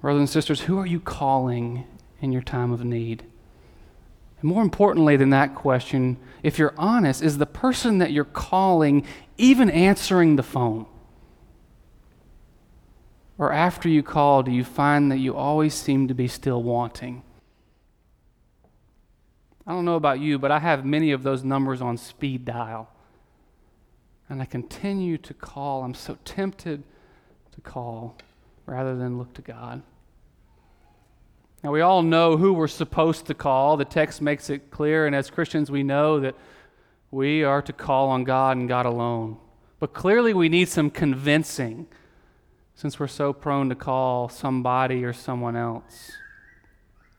Brothers 0.00 0.20
and 0.20 0.28
sisters, 0.28 0.62
who 0.62 0.78
are 0.78 0.86
you 0.86 0.98
calling 0.98 1.84
in 2.20 2.32
your 2.32 2.42
time 2.42 2.72
of 2.72 2.84
need? 2.84 3.24
And 4.42 4.50
more 4.50 4.62
importantly 4.62 5.16
than 5.16 5.30
that 5.30 5.54
question, 5.54 6.18
if 6.42 6.58
you're 6.58 6.74
honest, 6.76 7.22
is 7.22 7.38
the 7.38 7.46
person 7.46 7.98
that 7.98 8.10
you're 8.10 8.24
calling 8.24 9.06
even 9.38 9.70
answering 9.70 10.34
the 10.36 10.42
phone? 10.42 10.86
Or 13.38 13.52
after 13.52 13.88
you 13.88 14.02
call, 14.02 14.42
do 14.42 14.50
you 14.50 14.64
find 14.64 15.10
that 15.10 15.18
you 15.18 15.34
always 15.34 15.74
seem 15.74 16.08
to 16.08 16.14
be 16.14 16.28
still 16.28 16.62
wanting? 16.62 17.22
I 19.64 19.72
don't 19.72 19.84
know 19.84 19.94
about 19.94 20.18
you, 20.18 20.40
but 20.40 20.50
I 20.50 20.58
have 20.58 20.84
many 20.84 21.12
of 21.12 21.22
those 21.22 21.44
numbers 21.44 21.80
on 21.80 21.96
speed 21.96 22.44
dial. 22.44 22.90
And 24.28 24.42
I 24.42 24.44
continue 24.44 25.18
to 25.18 25.34
call. 25.34 25.84
I'm 25.84 25.94
so 25.94 26.18
tempted 26.24 26.82
to 27.52 27.60
call 27.60 28.16
rather 28.66 28.96
than 28.96 29.18
look 29.18 29.34
to 29.34 29.42
God. 29.42 29.82
Now, 31.62 31.70
we 31.70 31.80
all 31.80 32.02
know 32.02 32.36
who 32.36 32.52
we're 32.52 32.66
supposed 32.66 33.26
to 33.26 33.34
call. 33.34 33.76
The 33.76 33.84
text 33.84 34.20
makes 34.20 34.50
it 34.50 34.70
clear, 34.70 35.06
and 35.06 35.14
as 35.14 35.30
Christians, 35.30 35.70
we 35.70 35.84
know 35.84 36.18
that 36.18 36.34
we 37.12 37.44
are 37.44 37.62
to 37.62 37.72
call 37.72 38.08
on 38.08 38.24
God 38.24 38.56
and 38.56 38.68
God 38.68 38.84
alone. 38.84 39.36
But 39.78 39.92
clearly, 39.92 40.34
we 40.34 40.48
need 40.48 40.68
some 40.68 40.90
convincing 40.90 41.86
since 42.74 42.98
we're 42.98 43.06
so 43.06 43.32
prone 43.32 43.68
to 43.68 43.76
call 43.76 44.28
somebody 44.28 45.04
or 45.04 45.12
someone 45.12 45.54
else. 45.54 46.12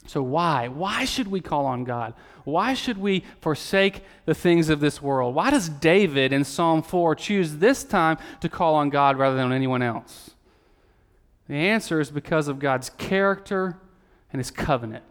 So, 0.08 0.22
why? 0.22 0.68
Why 0.68 1.06
should 1.06 1.30
we 1.30 1.40
call 1.40 1.66
on 1.66 1.86
God? 1.86 2.14
Why 2.44 2.74
should 2.74 2.98
we 2.98 3.24
forsake 3.40 4.04
the 4.26 4.36
things 4.36 4.68
of 4.68 4.82
this 4.82 5.02
world? 5.02 5.36
Why 5.36 5.52
does 5.52 5.70
David 5.70 6.34
in 6.34 6.44
Psalm 6.44 6.82
4 6.82 7.16
choose 7.16 7.58
this 7.58 7.86
time 7.86 8.18
to 8.42 8.50
call 8.50 8.76
on 8.76 8.90
God 8.90 9.18
rather 9.18 9.38
than 9.38 9.46
on 9.46 9.54
anyone 9.54 9.82
else? 9.82 10.32
The 11.48 11.56
answer 11.56 12.02
is 12.02 12.12
because 12.12 12.50
of 12.50 12.60
God's 12.60 12.90
character 12.90 13.78
and 14.34 14.40
his 14.40 14.52
covenant. 14.52 15.04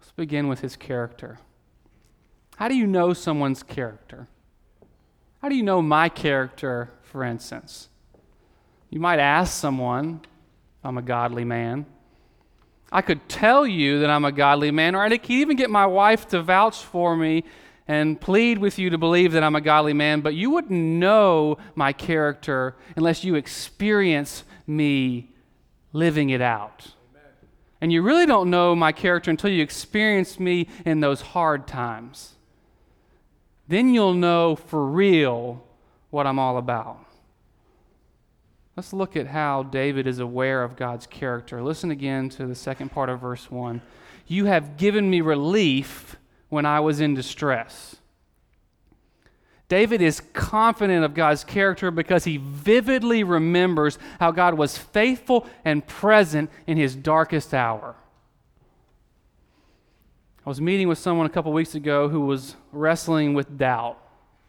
Let's 0.00 0.12
begin 0.12 0.46
with 0.46 0.60
his 0.60 0.76
character. 0.76 1.40
How 2.56 2.68
do 2.68 2.76
you 2.76 2.86
know 2.86 3.12
someone's 3.12 3.62
character? 3.62 4.28
How 5.42 5.48
do 5.48 5.56
you 5.56 5.62
know 5.62 5.80
my 5.80 6.08
character, 6.08 6.90
for 7.02 7.24
instance? 7.24 7.88
You 8.90 9.00
might 9.00 9.18
ask 9.18 9.52
someone, 9.52 10.20
I'm 10.84 10.98
a 10.98 11.02
godly 11.02 11.44
man. 11.44 11.86
I 12.90 13.02
could 13.02 13.28
tell 13.28 13.66
you 13.66 14.00
that 14.00 14.10
I'm 14.10 14.24
a 14.24 14.32
godly 14.32 14.70
man, 14.70 14.94
or 14.94 15.02
I 15.02 15.08
could 15.16 15.30
even 15.30 15.56
get 15.56 15.70
my 15.70 15.86
wife 15.86 16.28
to 16.28 16.42
vouch 16.42 16.82
for 16.82 17.16
me 17.16 17.44
and 17.86 18.20
plead 18.20 18.58
with 18.58 18.78
you 18.78 18.90
to 18.90 18.98
believe 18.98 19.32
that 19.32 19.42
I'm 19.42 19.56
a 19.56 19.60
godly 19.60 19.94
man, 19.94 20.20
but 20.20 20.34
you 20.34 20.50
wouldn't 20.50 20.70
know 20.70 21.56
my 21.74 21.92
character 21.92 22.76
unless 22.96 23.24
you 23.24 23.34
experience 23.34 24.44
me 24.66 25.30
living 25.92 26.30
it 26.30 26.42
out. 26.42 26.88
And 27.80 27.92
you 27.92 28.02
really 28.02 28.26
don't 28.26 28.50
know 28.50 28.74
my 28.74 28.92
character 28.92 29.30
until 29.30 29.50
you 29.50 29.62
experience 29.62 30.40
me 30.40 30.66
in 30.84 31.00
those 31.00 31.20
hard 31.20 31.66
times. 31.66 32.34
Then 33.68 33.94
you'll 33.94 34.14
know 34.14 34.56
for 34.56 34.84
real 34.84 35.64
what 36.10 36.26
I'm 36.26 36.38
all 36.38 36.56
about. 36.56 37.04
Let's 38.76 38.92
look 38.92 39.16
at 39.16 39.26
how 39.26 39.64
David 39.64 40.06
is 40.06 40.20
aware 40.20 40.62
of 40.62 40.76
God's 40.76 41.06
character. 41.06 41.62
Listen 41.62 41.90
again 41.90 42.28
to 42.30 42.46
the 42.46 42.54
second 42.54 42.90
part 42.90 43.08
of 43.08 43.20
verse 43.20 43.50
1. 43.50 43.82
You 44.26 44.44
have 44.44 44.76
given 44.76 45.10
me 45.10 45.20
relief 45.20 46.16
when 46.48 46.64
I 46.64 46.80
was 46.80 47.00
in 47.00 47.14
distress. 47.14 47.96
David 49.68 50.00
is 50.00 50.22
confident 50.32 51.04
of 51.04 51.12
God's 51.12 51.44
character 51.44 51.90
because 51.90 52.24
he 52.24 52.38
vividly 52.38 53.22
remembers 53.22 53.98
how 54.18 54.30
God 54.30 54.54
was 54.54 54.78
faithful 54.78 55.46
and 55.64 55.86
present 55.86 56.50
in 56.66 56.78
his 56.78 56.96
darkest 56.96 57.52
hour. 57.52 57.94
I 60.44 60.48
was 60.48 60.60
meeting 60.62 60.88
with 60.88 60.96
someone 60.96 61.26
a 61.26 61.28
couple 61.28 61.52
weeks 61.52 61.74
ago 61.74 62.08
who 62.08 62.22
was 62.22 62.56
wrestling 62.72 63.34
with 63.34 63.58
doubt, 63.58 63.98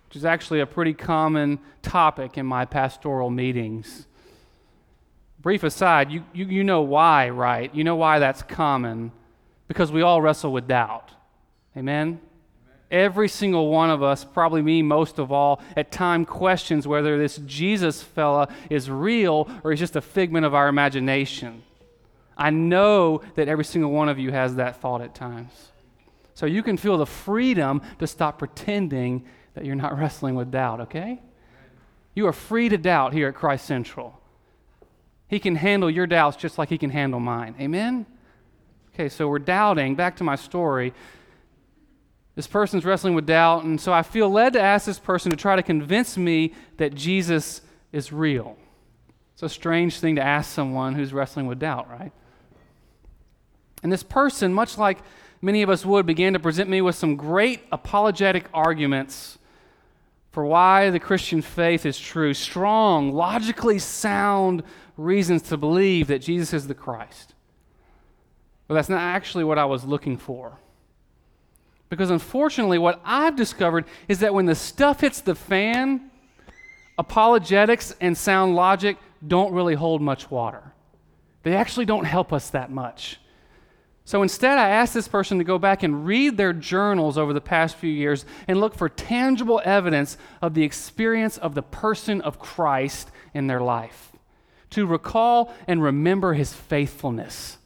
which 0.07 0.15
is 0.15 0.23
actually 0.23 0.61
a 0.61 0.65
pretty 0.65 0.93
common 0.93 1.59
topic 1.81 2.37
in 2.37 2.45
my 2.45 2.63
pastoral 2.63 3.29
meetings. 3.29 4.07
Brief 5.41 5.63
aside, 5.63 6.11
you, 6.11 6.23
you, 6.31 6.45
you 6.45 6.63
know 6.63 6.81
why, 6.81 7.29
right? 7.29 7.73
You 7.75 7.83
know 7.83 7.97
why 7.97 8.19
that's 8.19 8.41
common. 8.41 9.11
Because 9.67 9.91
we 9.91 10.01
all 10.01 10.21
wrestle 10.21 10.53
with 10.53 10.67
doubt. 10.67 11.11
Amen? 11.75 12.21
Every 12.91 13.27
single 13.27 13.69
one 13.69 13.91
of 13.91 14.01
us, 14.01 14.25
probably 14.25 14.61
me 14.61 14.81
most 14.81 15.19
of 15.19 15.31
all, 15.31 15.61
at 15.77 15.91
time 15.91 16.25
questions 16.25 16.87
whether 16.87 17.19
this 17.19 17.37
Jesus 17.45 18.01
fella 18.01 18.47
is 18.69 18.89
real 18.89 19.47
or 19.63 19.71
he's 19.71 19.79
just 19.79 19.95
a 19.95 20.01
figment 20.01 20.45
of 20.45 20.55
our 20.55 20.67
imagination. 20.67 21.61
I 22.35 22.49
know 22.49 23.21
that 23.35 23.47
every 23.47 23.65
single 23.65 23.91
one 23.91 24.09
of 24.09 24.17
you 24.17 24.31
has 24.31 24.55
that 24.55 24.81
thought 24.81 25.01
at 25.01 25.13
times. 25.13 25.51
So 26.33 26.45
you 26.45 26.63
can 26.63 26.77
feel 26.77 26.97
the 26.97 27.05
freedom 27.05 27.81
to 27.99 28.07
stop 28.07 28.39
pretending 28.39 29.25
that 29.53 29.65
you're 29.65 29.75
not 29.75 29.97
wrestling 29.99 30.35
with 30.35 30.49
doubt, 30.49 30.81
okay? 30.81 31.21
You 32.15 32.25
are 32.27 32.33
free 32.33 32.69
to 32.69 32.77
doubt 32.77 33.13
here 33.13 33.27
at 33.27 33.35
Christ 33.35 33.65
Central. 33.65 34.19
He 35.27 35.39
can 35.39 35.55
handle 35.55 35.91
your 35.91 36.07
doubts 36.07 36.37
just 36.37 36.57
like 36.57 36.69
he 36.69 36.77
can 36.77 36.89
handle 36.89 37.19
mine. 37.19 37.55
Amen? 37.59 38.05
Okay, 38.93 39.09
so 39.09 39.27
we're 39.27 39.39
doubting. 39.39 39.95
Back 39.95 40.15
to 40.17 40.23
my 40.23 40.35
story. 40.35 40.93
This 42.39 42.47
person's 42.47 42.85
wrestling 42.85 43.15
with 43.15 43.25
doubt, 43.25 43.65
and 43.65 43.81
so 43.81 43.91
I 43.91 44.01
feel 44.01 44.29
led 44.29 44.53
to 44.53 44.61
ask 44.61 44.85
this 44.85 44.97
person 44.97 45.29
to 45.29 45.35
try 45.35 45.57
to 45.57 45.61
convince 45.61 46.15
me 46.17 46.53
that 46.77 46.95
Jesus 46.95 47.59
is 47.91 48.13
real. 48.13 48.55
It's 49.33 49.43
a 49.43 49.49
strange 49.49 49.99
thing 49.99 50.15
to 50.15 50.21
ask 50.21 50.49
someone 50.49 50.95
who's 50.95 51.11
wrestling 51.11 51.47
with 51.47 51.59
doubt, 51.59 51.89
right? 51.89 52.13
And 53.83 53.91
this 53.91 54.03
person, 54.03 54.53
much 54.53 54.77
like 54.77 54.99
many 55.41 55.63
of 55.63 55.69
us 55.69 55.85
would, 55.85 56.05
began 56.05 56.31
to 56.31 56.39
present 56.39 56.69
me 56.69 56.79
with 56.79 56.95
some 56.95 57.17
great 57.17 57.63
apologetic 57.73 58.45
arguments 58.53 59.37
for 60.31 60.45
why 60.45 60.91
the 60.91 60.99
Christian 61.01 61.41
faith 61.41 61.85
is 61.85 61.99
true, 61.99 62.33
strong, 62.33 63.11
logically 63.11 63.79
sound 63.79 64.63
reasons 64.95 65.41
to 65.41 65.57
believe 65.57 66.07
that 66.07 66.19
Jesus 66.19 66.53
is 66.53 66.67
the 66.67 66.73
Christ. 66.73 67.33
But 68.69 68.75
that's 68.75 68.87
not 68.87 69.01
actually 69.01 69.43
what 69.43 69.57
I 69.57 69.65
was 69.65 69.83
looking 69.83 70.15
for. 70.15 70.57
Because 71.89 72.11
unfortunately, 72.11 72.77
what 72.77 73.01
I've 73.03 73.35
discovered 73.35 73.85
is 74.07 74.19
that 74.19 74.33
when 74.33 74.45
the 74.45 74.55
stuff 74.55 75.01
hits 75.01 75.21
the 75.21 75.35
fan, 75.35 76.11
apologetics 76.97 77.95
and 77.99 78.17
sound 78.17 78.55
logic 78.55 78.97
don't 79.27 79.53
really 79.53 79.75
hold 79.75 80.01
much 80.01 80.29
water. 80.29 80.73
They 81.43 81.55
actually 81.55 81.85
don't 81.85 82.05
help 82.05 82.31
us 82.31 82.49
that 82.51 82.71
much. 82.71 83.19
So 84.05 84.23
instead, 84.23 84.57
I 84.57 84.69
asked 84.69 84.93
this 84.93 85.07
person 85.07 85.37
to 85.37 85.43
go 85.43 85.59
back 85.59 85.83
and 85.83 86.05
read 86.05 86.35
their 86.35 86.51
journals 86.51 87.17
over 87.17 87.31
the 87.31 87.41
past 87.41 87.75
few 87.75 87.91
years 87.91 88.25
and 88.47 88.59
look 88.59 88.75
for 88.75 88.89
tangible 88.89 89.61
evidence 89.63 90.17
of 90.41 90.55
the 90.55 90.63
experience 90.63 91.37
of 91.37 91.53
the 91.53 91.61
person 91.61 92.19
of 92.21 92.39
Christ 92.39 93.11
in 93.33 93.47
their 93.47 93.61
life, 93.61 94.11
to 94.71 94.87
recall 94.87 95.53
and 95.67 95.83
remember 95.83 96.33
his 96.33 96.53
faithfulness. 96.53 97.59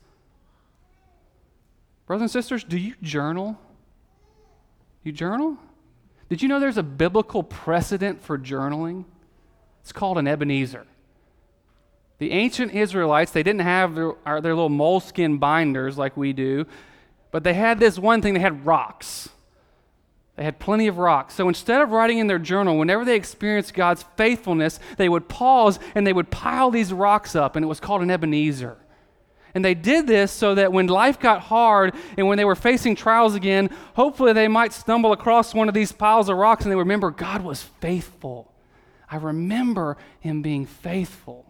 Brothers 2.07 2.23
and 2.23 2.31
sisters, 2.31 2.63
do 2.65 2.77
you 2.77 2.95
journal? 3.01 3.57
You 5.03 5.11
journal? 5.11 5.57
Did 6.29 6.41
you 6.41 6.47
know 6.47 6.59
there's 6.59 6.77
a 6.77 6.83
biblical 6.83 7.43
precedent 7.43 8.21
for 8.21 8.37
journaling? 8.37 9.05
It's 9.81 9.91
called 9.91 10.17
an 10.17 10.27
Ebenezer. 10.27 10.85
The 12.19 12.31
ancient 12.31 12.73
Israelites, 12.73 13.31
they 13.31 13.43
didn't 13.43 13.61
have 13.61 13.95
their, 13.95 14.13
their 14.25 14.55
little 14.55 14.69
moleskin 14.69 15.39
binders 15.39 15.97
like 15.97 16.15
we 16.15 16.31
do, 16.31 16.65
but 17.31 17.43
they 17.43 17.53
had 17.53 17.79
this 17.79 17.99
one 17.99 18.21
thing 18.21 18.33
they 18.33 18.39
had 18.39 18.65
rocks. 18.65 19.29
They 20.35 20.43
had 20.43 20.57
plenty 20.57 20.87
of 20.87 20.97
rocks. 20.97 21.35
So 21.35 21.47
instead 21.47 21.81
of 21.81 21.91
writing 21.91 22.19
in 22.19 22.27
their 22.27 22.39
journal, 22.39 22.77
whenever 22.77 23.03
they 23.03 23.15
experienced 23.15 23.73
God's 23.73 24.05
faithfulness, 24.15 24.79
they 24.97 25.09
would 25.09 25.27
pause 25.27 25.79
and 25.95 26.07
they 26.07 26.13
would 26.13 26.31
pile 26.31 26.71
these 26.71 26.93
rocks 26.93 27.35
up, 27.35 27.55
and 27.55 27.63
it 27.63 27.67
was 27.67 27.79
called 27.79 28.01
an 28.01 28.09
Ebenezer. 28.09 28.77
And 29.55 29.63
they 29.63 29.75
did 29.75 30.07
this 30.07 30.31
so 30.31 30.55
that 30.55 30.73
when 30.73 30.87
life 30.87 31.19
got 31.19 31.41
hard 31.41 31.93
and 32.17 32.27
when 32.27 32.37
they 32.37 32.45
were 32.45 32.55
facing 32.55 32.95
trials 32.95 33.35
again, 33.35 33.69
hopefully 33.95 34.33
they 34.33 34.47
might 34.47 34.73
stumble 34.73 35.11
across 35.11 35.53
one 35.53 35.67
of 35.67 35.75
these 35.75 35.91
piles 35.91 36.27
of 36.27 36.37
rocks 36.37 36.63
and 36.63 36.71
they 36.71 36.75
remember 36.75 37.11
God 37.11 37.43
was 37.43 37.61
faithful. 37.61 38.51
I 39.09 39.17
remember 39.17 39.97
him 40.19 40.41
being 40.41 40.65
faithful. 40.65 41.45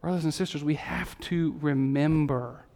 Brothers 0.00 0.24
and 0.24 0.34
sisters, 0.34 0.62
we 0.62 0.74
have 0.74 1.18
to 1.20 1.56
remember. 1.60 2.66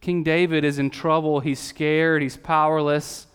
King 0.00 0.22
David 0.22 0.64
is 0.64 0.78
in 0.78 0.90
trouble. 0.90 1.40
He's 1.40 1.58
scared. 1.58 2.22
He's 2.22 2.36
powerless. 2.36 3.26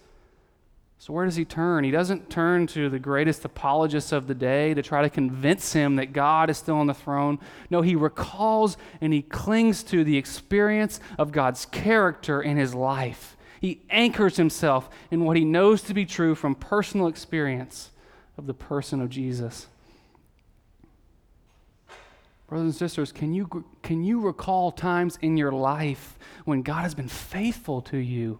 So, 1.03 1.11
where 1.11 1.25
does 1.25 1.35
he 1.35 1.43
turn? 1.43 1.83
He 1.83 1.91
doesn't 1.91 2.29
turn 2.29 2.65
to 2.67 2.89
the 2.89 2.97
greatest 2.97 3.43
apologists 3.43 4.13
of 4.13 4.27
the 4.27 4.33
day 4.33 4.73
to 4.73 4.81
try 4.81 5.01
to 5.01 5.09
convince 5.09 5.73
him 5.73 5.97
that 5.97 6.13
God 6.13 6.49
is 6.49 6.57
still 6.57 6.77
on 6.77 6.87
the 6.87 6.93
throne. 6.93 7.39
No, 7.69 7.81
he 7.81 7.93
recalls 7.93 8.77
and 9.01 9.11
he 9.11 9.21
clings 9.21 9.83
to 9.83 10.05
the 10.05 10.15
experience 10.15 11.01
of 11.19 11.33
God's 11.33 11.65
character 11.65 12.41
in 12.41 12.55
his 12.55 12.73
life. 12.73 13.35
He 13.59 13.81
anchors 13.89 14.37
himself 14.37 14.89
in 15.11 15.25
what 15.25 15.35
he 15.35 15.43
knows 15.43 15.81
to 15.81 15.93
be 15.93 16.05
true 16.05 16.35
from 16.35 16.55
personal 16.55 17.07
experience 17.07 17.91
of 18.37 18.47
the 18.47 18.53
person 18.53 19.01
of 19.01 19.09
Jesus. 19.09 19.67
Brothers 22.47 22.63
and 22.63 22.75
sisters, 22.75 23.11
can 23.11 23.33
you, 23.33 23.65
can 23.81 24.05
you 24.05 24.21
recall 24.21 24.71
times 24.71 25.19
in 25.21 25.35
your 25.35 25.51
life 25.51 26.17
when 26.45 26.61
God 26.61 26.83
has 26.83 26.95
been 26.95 27.09
faithful 27.09 27.81
to 27.81 27.97
you? 27.97 28.39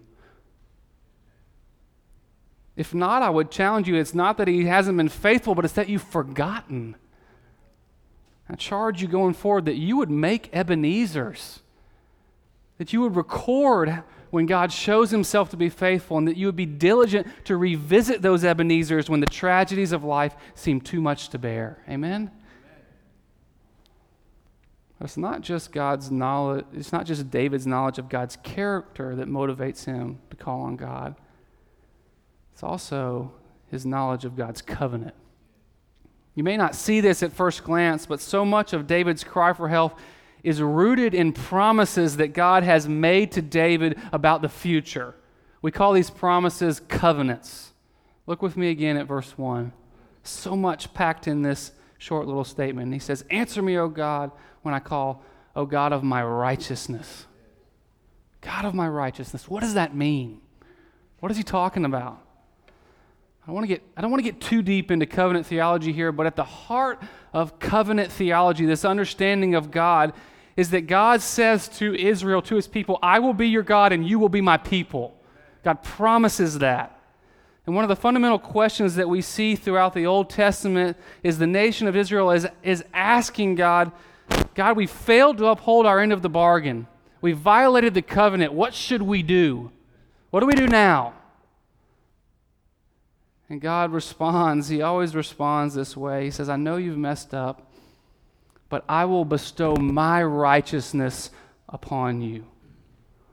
If 2.76 2.94
not, 2.94 3.22
I 3.22 3.30
would 3.30 3.52
challenge 3.52 3.88
you 3.88 3.96
it's 3.96 4.16
not 4.16 4.38
that 4.38 4.48
He 4.48 4.66
hasn't 4.66 4.98
been 4.98 5.10
faithful, 5.10 5.56
but 5.56 5.66
it's 5.66 5.76
that 5.76 5.90
you've 5.90 6.04
forgotten. 6.04 6.96
I 8.50 8.56
charge 8.56 9.02
you 9.02 9.08
going 9.08 9.34
forward 9.34 9.66
that 9.66 9.76
you 9.76 9.98
would 9.98 10.10
make 10.10 10.52
Ebenezers, 10.52 11.60
that 12.78 12.92
you 12.92 13.02
would 13.02 13.16
record 13.16 14.04
when 14.32 14.48
God 14.48 14.72
shows 14.72 15.12
Himself 15.12 15.50
to 15.52 15.58
be 15.58 15.70
faithful, 15.70 16.18
and 16.18 16.28
that 16.28 16.38
you 16.38 16.48
would 16.48 16.56
be 16.56 16.66
diligent 16.66 17.28
to 17.46 17.56
revisit 17.56 18.22
those 18.22 18.44
Ebenezers 18.44 19.10
when 19.10 19.20
the 19.20 19.28
tragedies 19.28 19.92
of 19.92 20.04
life 20.04 20.36
seem 20.56 20.82
too 20.82 21.02
much 21.02 21.30
to 21.30 21.38
bear. 21.38 21.84
Amen? 21.88 22.32
It's 25.04 25.18
not 25.18 25.42
just 25.42 25.72
God's 25.72 26.10
knowledge, 26.10 26.66
it's 26.74 26.94
not 26.94 27.06
just 27.06 27.30
David's 27.30 27.68
knowledge 27.68 28.00
of 28.00 28.08
God's 28.08 28.38
character 28.38 29.16
that 29.18 29.28
motivates 29.28 29.86
him 29.86 30.20
to 30.30 30.36
call 30.38 30.62
on 30.62 30.78
God. 30.78 31.16
It's 32.54 32.64
also 32.64 33.34
his 33.70 33.86
knowledge 33.86 34.24
of 34.24 34.38
God's 34.38 34.62
covenant. 34.62 35.16
You 36.36 36.44
may 36.44 36.58
not 36.58 36.76
see 36.76 37.02
this 37.02 37.22
at 37.22 37.34
first 37.34 37.64
glance, 37.64 38.06
but 38.06 38.22
so 38.22 38.46
much 38.46 38.74
of 38.74 38.88
David's 38.88 39.24
cry 39.24 39.54
for 39.54 39.68
help 39.68 40.00
is 40.44 40.62
rooted 40.62 41.14
in 41.14 41.32
promises 41.32 42.18
that 42.18 42.34
God 42.34 42.64
has 42.64 42.88
made 42.88 43.32
to 43.34 43.42
David 43.42 44.00
about 44.12 44.42
the 44.42 44.50
future. 44.50 45.16
We 45.62 45.72
call 45.72 45.94
these 45.94 46.10
promises 46.10 46.80
covenants. 46.82 47.72
Look 48.26 48.42
with 48.42 48.58
me 48.58 48.70
again 48.70 48.98
at 48.98 49.08
verse 49.08 49.38
1. 49.38 49.72
So 50.24 50.56
much 50.56 50.94
packed 50.94 51.28
in 51.28 51.42
this 51.42 51.72
short 51.98 52.28
little 52.28 52.44
statement. 52.44 52.94
He 52.94 53.00
says, 53.00 53.24
Answer 53.30 53.62
me, 53.62 53.78
O 53.78 53.88
God, 53.88 54.32
when 54.62 54.74
I 54.74 54.80
call, 54.80 55.24
O 55.56 55.66
God 55.66 55.94
of 55.94 56.04
my 56.04 56.24
righteousness. 56.24 57.26
God 58.42 58.66
of 58.66 58.74
my 58.74 58.88
righteousness. 58.88 59.50
What 59.50 59.62
does 59.62 59.76
that 59.76 59.96
mean? 59.96 60.42
What 61.20 61.32
is 61.32 61.38
he 61.38 61.44
talking 61.44 61.86
about? 61.86 62.22
I 63.46 63.52
want 63.52 63.66
to 63.66 63.68
get, 63.68 63.84
I 63.98 64.02
don't 64.02 64.10
want 64.10 64.24
to 64.24 64.32
get 64.32 64.40
too 64.40 64.62
deep 64.62 64.90
into 64.90 65.06
covenant 65.06 65.46
theology 65.46 65.92
here, 65.92 66.12
but 66.12 66.26
at 66.26 66.36
the 66.36 66.44
heart 66.44 67.02
of 67.34 67.60
covenant 67.60 68.12
theology, 68.12 68.66
this 68.66 68.86
understanding 68.86 69.54
of 69.54 69.70
God, 69.70 70.14
is 70.56 70.70
that 70.70 70.82
God 70.82 71.22
says 71.22 71.68
to 71.80 71.94
Israel, 71.96 72.42
to 72.44 72.56
his 72.56 72.68
people, 72.68 73.00
I 73.02 73.20
will 73.20 73.34
be 73.34 73.50
your 73.50 73.64
God 73.64 73.92
and 73.92 74.08
you 74.08 74.18
will 74.20 74.30
be 74.30 74.40
my 74.40 74.58
people. 74.58 75.18
God 75.64 75.84
promises 75.84 76.60
that. 76.60 77.00
And 77.66 77.76
one 77.76 77.84
of 77.84 77.90
the 77.90 77.96
fundamental 77.96 78.40
questions 78.40 78.96
that 78.96 79.10
we 79.10 79.22
see 79.22 79.56
throughout 79.56 79.94
the 79.94 80.06
Old 80.06 80.30
Testament 80.30 80.98
is 81.22 81.38
the 81.38 81.48
nation 81.48 81.88
of 81.88 81.96
Israel 81.96 82.32
is, 82.32 82.48
is 82.62 82.84
asking 82.94 83.56
God, 83.56 83.92
God, 84.54 84.78
we 84.78 84.86
failed 84.86 85.38
to 85.40 85.48
uphold 85.48 85.86
our 85.86 86.00
end 86.00 86.14
of 86.14 86.22
the 86.22 86.30
bargain. 86.30 86.88
We 87.22 87.32
violated 87.32 87.94
the 87.94 88.02
covenant. 88.02 88.54
What 88.54 88.74
should 88.74 89.02
we 89.02 89.24
do? 89.24 89.72
What 90.30 90.42
do 90.42 90.46
we 90.46 90.56
do 90.56 90.68
now? 90.68 91.14
And 93.54 93.62
God 93.62 93.92
responds. 93.92 94.68
He 94.68 94.82
always 94.82 95.14
responds 95.14 95.76
this 95.76 95.96
way. 95.96 96.24
He 96.24 96.32
says, 96.32 96.50
I 96.50 96.56
know 96.56 96.78
you've 96.78 96.98
messed 96.98 97.36
up, 97.36 97.72
but 98.68 98.84
I 98.90 99.06
will 99.06 99.26
bestow 99.26 99.76
my 99.76 100.24
righteousness 100.24 101.30
upon 101.70 102.24
you. 102.24 102.46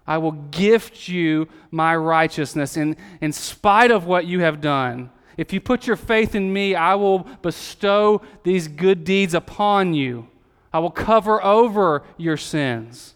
I 0.06 0.18
will 0.18 0.33
gift 0.33 1.09
you 1.09 1.48
my 1.70 1.96
righteousness 1.96 2.76
in, 2.76 2.98
in 3.22 3.33
spite 3.33 3.90
of 3.90 4.04
what 4.04 4.26
you 4.26 4.40
have 4.40 4.61
done. 4.61 5.11
If 5.38 5.54
you 5.54 5.61
put 5.62 5.87
your 5.87 5.96
faith 5.96 6.35
in 6.35 6.52
me, 6.52 6.74
I 6.74 6.96
will 6.96 7.20
bestow 7.40 8.20
these 8.42 8.68
good 8.68 9.04
deeds 9.04 9.33
upon 9.33 9.94
you. 9.94 10.28
I 10.70 10.80
will 10.80 10.90
cover 10.90 11.42
over 11.42 12.02
your 12.18 12.37
sins. 12.37 13.14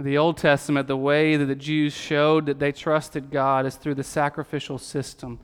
The 0.00 0.16
Old 0.16 0.36
Testament, 0.36 0.86
the 0.86 0.96
way 0.96 1.36
that 1.36 1.46
the 1.46 1.56
Jews 1.56 1.92
showed 1.92 2.46
that 2.46 2.60
they 2.60 2.70
trusted 2.70 3.32
God 3.32 3.66
is 3.66 3.74
through 3.74 3.96
the 3.96 4.04
sacrificial 4.04 4.78
system. 4.78 5.40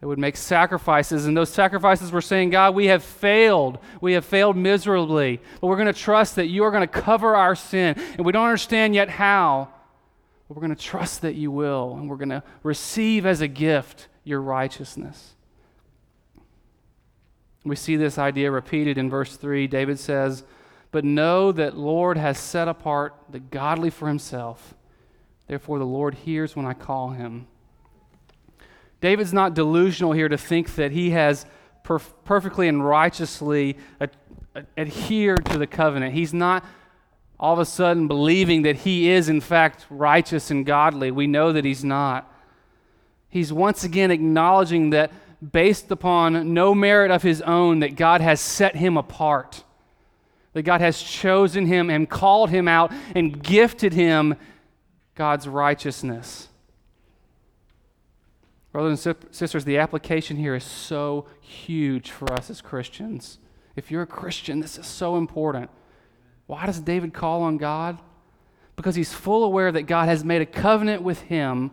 They 0.00 0.08
would 0.08 0.18
make 0.18 0.36
sacrifices, 0.36 1.26
and 1.26 1.36
those 1.36 1.50
sacrifices 1.50 2.10
were 2.10 2.20
saying, 2.20 2.50
God, 2.50 2.74
we 2.74 2.86
have 2.86 3.04
failed. 3.04 3.78
We 4.00 4.14
have 4.14 4.24
failed 4.24 4.56
miserably, 4.56 5.40
but 5.60 5.68
we're 5.68 5.76
going 5.76 5.86
to 5.86 5.92
trust 5.92 6.34
that 6.36 6.46
you 6.46 6.64
are 6.64 6.72
going 6.72 6.88
to 6.88 6.88
cover 6.88 7.36
our 7.36 7.54
sin. 7.54 7.96
And 8.16 8.26
we 8.26 8.32
don't 8.32 8.46
understand 8.46 8.96
yet 8.96 9.08
how, 9.08 9.68
but 10.48 10.56
we're 10.56 10.66
going 10.66 10.74
to 10.74 10.82
trust 10.82 11.22
that 11.22 11.36
you 11.36 11.52
will, 11.52 11.94
and 11.94 12.10
we're 12.10 12.16
going 12.16 12.30
to 12.30 12.42
receive 12.64 13.24
as 13.24 13.40
a 13.40 13.48
gift 13.48 14.08
your 14.24 14.40
righteousness. 14.40 15.34
We 17.64 17.76
see 17.76 17.94
this 17.94 18.18
idea 18.18 18.50
repeated 18.50 18.98
in 18.98 19.10
verse 19.10 19.36
3. 19.36 19.68
David 19.68 20.00
says, 20.00 20.42
But 20.90 21.04
know 21.04 21.52
that 21.52 21.76
Lord 21.76 22.16
has 22.16 22.38
set 22.38 22.68
apart 22.68 23.14
the 23.30 23.38
godly 23.38 23.90
for 23.90 24.08
himself. 24.08 24.74
Therefore, 25.46 25.78
the 25.78 25.86
Lord 25.86 26.14
hears 26.14 26.56
when 26.56 26.66
I 26.66 26.74
call 26.74 27.10
him. 27.10 27.46
David's 29.00 29.32
not 29.32 29.54
delusional 29.54 30.12
here 30.12 30.28
to 30.28 30.36
think 30.36 30.74
that 30.74 30.92
he 30.92 31.10
has 31.10 31.46
perf- 31.84 32.12
perfectly 32.24 32.68
and 32.68 32.84
righteously 32.84 33.76
ad- 34.00 34.16
ad- 34.54 34.66
adhered 34.76 35.44
to 35.46 35.58
the 35.58 35.66
covenant. 35.66 36.14
He's 36.14 36.34
not 36.34 36.64
all 37.38 37.54
of 37.54 37.58
a 37.58 37.64
sudden 37.64 38.06
believing 38.06 38.62
that 38.62 38.76
he 38.76 39.10
is, 39.10 39.28
in 39.28 39.40
fact, 39.40 39.86
righteous 39.88 40.50
and 40.50 40.66
godly. 40.66 41.10
We 41.10 41.26
know 41.26 41.52
that 41.52 41.64
he's 41.64 41.82
not. 41.82 42.30
He's 43.30 43.52
once 43.52 43.82
again 43.82 44.10
acknowledging 44.10 44.90
that 44.90 45.10
based 45.50 45.90
upon 45.90 46.52
no 46.52 46.74
merit 46.74 47.10
of 47.10 47.22
his 47.22 47.40
own, 47.42 47.80
that 47.80 47.96
God 47.96 48.20
has 48.20 48.40
set 48.40 48.76
him 48.76 48.98
apart, 48.98 49.64
that 50.52 50.62
God 50.62 50.80
has 50.80 51.00
chosen 51.00 51.66
him 51.66 51.90
and 51.90 52.08
called 52.08 52.50
him 52.50 52.66
out 52.66 52.92
and 53.14 53.42
gifted 53.42 53.92
him 53.92 54.34
God's 55.14 55.46
righteousness. 55.46 56.48
Brothers 58.72 59.06
and 59.06 59.16
sisters, 59.32 59.64
the 59.64 59.78
application 59.78 60.36
here 60.36 60.54
is 60.54 60.64
so 60.64 61.26
huge 61.40 62.10
for 62.10 62.32
us 62.32 62.50
as 62.50 62.60
Christians. 62.60 63.38
If 63.74 63.90
you're 63.90 64.02
a 64.02 64.06
Christian, 64.06 64.60
this 64.60 64.78
is 64.78 64.86
so 64.86 65.16
important. 65.16 65.70
Why 66.46 66.66
does 66.66 66.80
David 66.80 67.12
call 67.12 67.42
on 67.42 67.56
God? 67.56 67.98
Because 68.76 68.94
he's 68.94 69.12
full 69.12 69.44
aware 69.44 69.70
that 69.72 69.82
God 69.82 70.08
has 70.08 70.24
made 70.24 70.40
a 70.40 70.46
covenant 70.46 71.02
with 71.02 71.22
him 71.22 71.70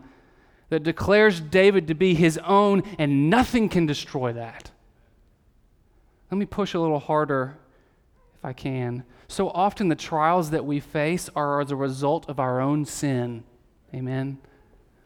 that 0.69 0.83
declares 0.83 1.39
David 1.39 1.87
to 1.87 1.93
be 1.93 2.13
his 2.13 2.37
own, 2.39 2.83
and 2.99 3.29
nothing 3.29 3.69
can 3.69 3.85
destroy 3.85 4.33
that. 4.33 4.71
Let 6.29 6.37
me 6.37 6.45
push 6.45 6.73
a 6.73 6.79
little 6.79 6.99
harder 6.99 7.57
if 8.39 8.45
I 8.45 8.53
can. 8.53 9.03
So 9.27 9.49
often 9.49 9.89
the 9.89 9.95
trials 9.95 10.51
that 10.51 10.65
we 10.65 10.79
face 10.79 11.29
are 11.35 11.61
as 11.61 11.71
a 11.71 11.75
result 11.75 12.29
of 12.29 12.39
our 12.39 12.61
own 12.61 12.85
sin. 12.85 13.43
Amen. 13.93 14.39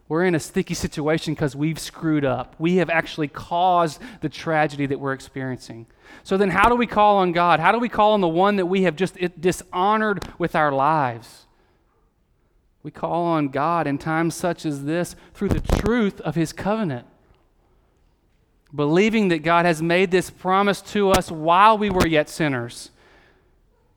We're 0.07 0.25
in 0.25 0.35
a 0.35 0.41
sticky 0.41 0.73
situation 0.73 1.33
because 1.33 1.55
we've 1.55 1.79
screwed 1.79 2.25
up. 2.25 2.55
We 2.59 2.75
have 2.77 2.89
actually 2.89 3.29
caused 3.29 4.01
the 4.19 4.27
tragedy 4.27 4.85
that 4.87 4.99
we're 4.99 5.13
experiencing. 5.13 5.87
So 6.23 6.35
then, 6.35 6.49
how 6.49 6.67
do 6.67 6.75
we 6.75 6.85
call 6.85 7.19
on 7.19 7.31
God? 7.31 7.61
How 7.61 7.71
do 7.71 7.79
we 7.79 7.87
call 7.87 8.11
on 8.11 8.19
the 8.19 8.27
one 8.27 8.57
that 8.57 8.65
we 8.65 8.83
have 8.83 8.97
just 8.97 9.17
dishonored 9.39 10.27
with 10.37 10.53
our 10.53 10.73
lives? 10.73 11.45
We 12.83 12.91
call 12.91 13.23
on 13.23 13.49
God 13.49 13.87
in 13.87 13.97
times 13.97 14.35
such 14.35 14.65
as 14.65 14.83
this 14.83 15.15
through 15.33 15.49
the 15.49 15.61
truth 15.61 16.19
of 16.21 16.35
His 16.35 16.51
covenant. 16.51 17.07
Believing 18.75 19.29
that 19.29 19.43
God 19.43 19.65
has 19.65 19.81
made 19.81 20.11
this 20.11 20.29
promise 20.29 20.81
to 20.81 21.11
us 21.11 21.31
while 21.31 21.77
we 21.77 21.89
were 21.89 22.05
yet 22.07 22.29
sinners, 22.29 22.90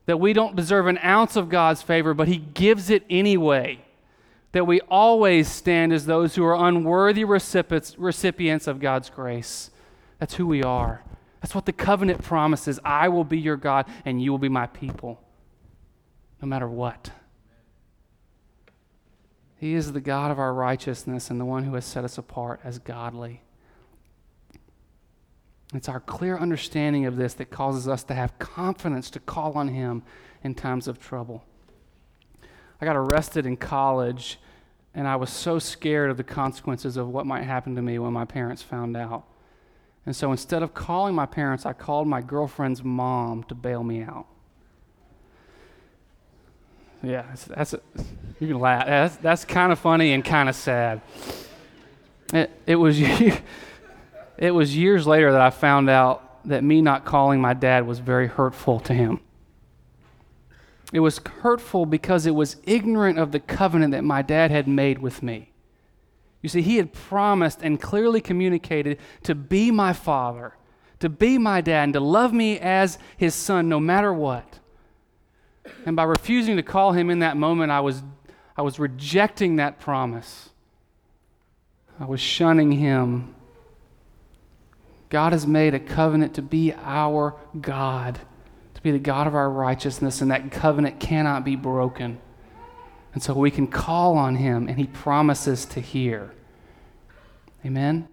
that 0.05 0.19
we 0.19 0.33
don't 0.33 0.55
deserve 0.55 0.87
an 0.87 0.99
ounce 1.03 1.35
of 1.35 1.49
God's 1.49 1.81
favor, 1.81 2.13
but 2.13 2.27
He 2.27 2.37
gives 2.37 2.89
it 2.89 3.03
anyway 3.09 3.79
that 4.51 4.65
we 4.65 4.79
always 4.81 5.49
stand 5.49 5.91
as 5.91 6.05
those 6.05 6.35
who 6.35 6.45
are 6.45 6.55
unworthy 6.55 7.25
recipients 7.25 8.67
of 8.67 8.79
God's 8.79 9.09
grace. 9.09 9.69
That's 10.17 10.35
who 10.35 10.47
we 10.47 10.63
are. 10.63 11.03
That's 11.41 11.53
what 11.53 11.65
the 11.65 11.73
covenant 11.73 12.23
promises. 12.23 12.79
I 12.85 13.09
will 13.09 13.25
be 13.25 13.37
your 13.37 13.57
God 13.57 13.85
and 14.05 14.23
you 14.23 14.31
will 14.31 14.39
be 14.39 14.47
my 14.47 14.67
people, 14.67 15.21
no 16.41 16.47
matter 16.47 16.69
what. 16.69 17.11
He 19.57 19.73
is 19.73 19.91
the 19.91 19.99
God 19.99 20.31
of 20.31 20.39
our 20.39 20.53
righteousness 20.53 21.29
and 21.29 21.39
the 21.39 21.45
one 21.45 21.65
who 21.65 21.75
has 21.75 21.83
set 21.83 22.05
us 22.05 22.17
apart 22.17 22.61
as 22.63 22.79
godly. 22.79 23.41
It's 25.75 25.89
our 25.89 25.99
clear 25.99 26.37
understanding 26.37 27.05
of 27.05 27.15
this 27.15 27.33
that 27.35 27.49
causes 27.49 27.87
us 27.87 28.03
to 28.05 28.13
have 28.13 28.37
confidence 28.39 29.09
to 29.11 29.19
call 29.19 29.53
on 29.53 29.69
Him 29.69 30.03
in 30.43 30.55
times 30.55 30.87
of 30.87 30.99
trouble. 30.99 31.43
I 32.81 32.85
got 32.85 32.95
arrested 32.95 33.45
in 33.45 33.57
college 33.57 34.39
and 34.93 35.07
I 35.07 35.17
was 35.17 35.29
so 35.29 35.59
scared 35.59 36.09
of 36.09 36.17
the 36.17 36.23
consequences 36.23 36.95
of 36.95 37.09
what 37.09 37.25
might 37.25 37.43
happen 37.43 37.75
to 37.75 37.81
me 37.81 37.99
when 37.99 38.13
my 38.13 38.23
parents 38.23 38.61
found 38.61 38.95
out. 38.95 39.25
And 40.05 40.15
so 40.15 40.31
instead 40.31 40.63
of 40.63 40.73
calling 40.73 41.13
my 41.13 41.25
parents, 41.25 41.65
I 41.65 41.73
called 41.73 42.07
my 42.07 42.21
girlfriend's 42.21 42.83
mom 42.83 43.43
to 43.45 43.55
bail 43.55 43.83
me 43.83 44.03
out. 44.03 44.27
Yeah, 47.03 47.23
that's, 47.27 47.45
that's 47.45 47.73
a, 47.73 47.81
you 48.39 48.47
can 48.47 48.59
laugh. 48.59 48.85
That's, 48.85 49.15
that's 49.17 49.45
kind 49.45 49.71
of 49.71 49.79
funny 49.79 50.13
and 50.13 50.23
kind 50.23 50.47
of 50.47 50.55
sad. 50.55 51.01
It, 52.33 52.51
it, 52.65 52.75
was, 52.75 52.99
it 54.37 54.51
was 54.51 54.75
years 54.75 55.07
later 55.07 55.31
that 55.31 55.41
I 55.41 55.49
found 55.49 55.89
out 55.89 56.45
that 56.45 56.63
me 56.63 56.81
not 56.81 57.05
calling 57.05 57.41
my 57.41 57.53
dad 57.53 57.87
was 57.87 57.99
very 57.99 58.27
hurtful 58.27 58.79
to 58.81 58.93
him. 58.93 59.19
It 60.93 60.99
was 60.99 61.19
hurtful 61.41 61.85
because 61.85 62.25
it 62.25 62.35
was 62.35 62.57
ignorant 62.63 63.17
of 63.17 63.31
the 63.31 63.39
covenant 63.39 63.91
that 63.91 64.03
my 64.03 64.21
dad 64.21 64.51
had 64.51 64.67
made 64.67 64.99
with 64.99 65.23
me. 65.23 65.51
You 66.41 66.49
see, 66.49 66.61
he 66.61 66.77
had 66.77 66.93
promised 66.93 67.61
and 67.63 67.81
clearly 67.81 68.21
communicated 68.21 68.99
to 69.23 69.33
be 69.33 69.71
my 69.71 69.93
father, 69.93 70.53
to 70.99 71.09
be 71.09 71.37
my 71.37 71.59
dad, 71.61 71.85
and 71.85 71.93
to 71.93 71.99
love 71.99 72.33
me 72.33 72.59
as 72.59 72.99
his 73.17 73.33
son 73.33 73.67
no 73.67 73.79
matter 73.79 74.13
what. 74.13 74.59
And 75.85 75.95
by 75.95 76.03
refusing 76.03 76.55
to 76.57 76.63
call 76.63 76.91
him 76.91 77.09
in 77.09 77.19
that 77.19 77.35
moment, 77.35 77.71
I 77.71 77.79
was, 77.79 78.03
I 78.55 78.61
was 78.61 78.77
rejecting 78.77 79.55
that 79.55 79.79
promise. 79.79 80.49
I 81.99 82.05
was 82.05 82.21
shunning 82.21 82.71
him. 82.73 83.33
God 85.15 85.31
has 85.31 85.47
made 85.47 85.73
a 85.73 85.79
covenant 85.79 86.33
to 86.33 86.41
be 86.41 86.73
our 86.73 87.37
God 87.61 88.19
to 88.73 88.81
be 88.81 88.91
the 88.91 88.99
God 88.99 89.27
of 89.27 89.33
our 89.33 89.49
righteousness, 89.49 90.19
and 90.19 90.29
that 90.29 90.51
covenant 90.51 90.99
cannot 90.99 91.45
be 91.45 91.55
broken. 91.55 92.19
And 93.13 93.23
so 93.23 93.33
we 93.33 93.49
can 93.49 93.65
call 93.65 94.17
on 94.17 94.35
him, 94.35 94.67
and 94.67 94.77
he 94.77 94.87
promises 94.87 95.63
to 95.67 95.79
hear. 95.79 96.33
Amen? 97.65 98.09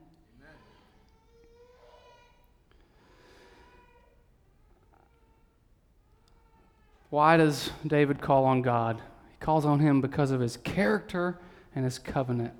Why 7.11 7.37
does 7.37 7.73
David 7.85 8.21
call 8.21 8.45
on 8.45 8.63
God? 8.63 9.03
He 9.33 9.39
calls 9.41 9.65
on 9.67 9.81
him 9.81 10.01
because 10.01 10.31
of 10.31 10.39
his 10.39 10.57
character 10.57 11.37
and 11.75 11.85
his 11.85 11.99
covenant. 11.99 12.55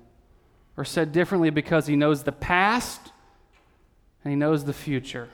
Or 0.75 0.83
said 0.83 1.13
differently, 1.13 1.49
because 1.49 1.87
he 1.87 1.95
knows 1.95 2.23
the 2.23 2.33
past 2.33 3.12
and 4.23 4.31
he 4.31 4.35
knows 4.35 4.65
the 4.65 4.73
future. 4.73 5.29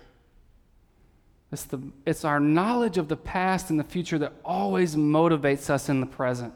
It's, 1.52 1.64
the, 1.64 1.82
it's 2.06 2.26
our 2.26 2.40
knowledge 2.40 2.98
of 2.98 3.08
the 3.08 3.18
past 3.18 3.70
and 3.70 3.80
the 3.80 3.84
future 3.84 4.20
that 4.20 4.34
always 4.46 4.96
motivates 4.96 5.70
us 5.70 5.90
in 5.90 6.00
the 6.00 6.06
present. 6.06 6.54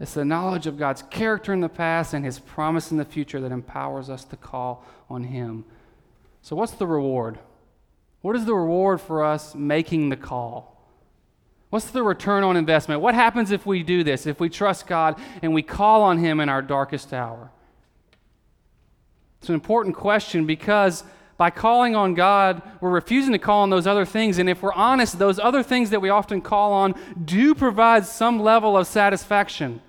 It's 0.00 0.14
the 0.14 0.24
knowledge 0.24 0.66
of 0.66 0.78
God's 0.78 1.02
character 1.02 1.52
in 1.52 1.60
the 1.60 1.68
past 1.68 2.14
and 2.14 2.24
his 2.24 2.38
promise 2.38 2.90
in 2.90 2.98
the 2.98 3.04
future 3.04 3.40
that 3.40 3.50
empowers 3.50 4.08
us 4.10 4.24
to 4.24 4.36
call 4.36 4.84
on 5.10 5.24
him. 5.24 5.64
So, 6.42 6.54
what's 6.54 6.72
the 6.72 6.86
reward? 6.86 7.38
What 8.20 8.36
is 8.36 8.44
the 8.44 8.54
reward 8.54 9.00
for 9.00 9.24
us 9.24 9.54
making 9.54 10.08
the 10.08 10.16
call? 10.16 10.76
What's 11.70 11.90
the 11.90 12.02
return 12.02 12.44
on 12.44 12.56
investment? 12.56 13.00
What 13.00 13.14
happens 13.14 13.50
if 13.50 13.66
we 13.66 13.82
do 13.82 14.02
this, 14.02 14.26
if 14.26 14.40
we 14.40 14.48
trust 14.48 14.86
God 14.86 15.20
and 15.42 15.52
we 15.52 15.62
call 15.62 16.02
on 16.02 16.18
him 16.18 16.40
in 16.40 16.48
our 16.48 16.62
darkest 16.62 17.12
hour? 17.12 17.50
It's 19.40 19.48
an 19.48 19.54
important 19.54 19.94
question 19.94 20.46
because 20.46 21.04
by 21.38 21.50
calling 21.50 21.94
on 21.94 22.14
God, 22.14 22.60
we're 22.80 22.90
refusing 22.90 23.32
to 23.32 23.38
call 23.38 23.62
on 23.62 23.70
those 23.70 23.86
other 23.86 24.04
things. 24.04 24.38
And 24.38 24.50
if 24.50 24.60
we're 24.60 24.72
honest, 24.72 25.20
those 25.20 25.38
other 25.38 25.62
things 25.62 25.90
that 25.90 26.00
we 26.00 26.10
often 26.10 26.42
call 26.42 26.72
on 26.72 26.96
do 27.24 27.54
provide 27.54 28.04
some 28.04 28.40
level 28.40 28.76
of 28.76 28.88
satisfaction. 28.88 29.80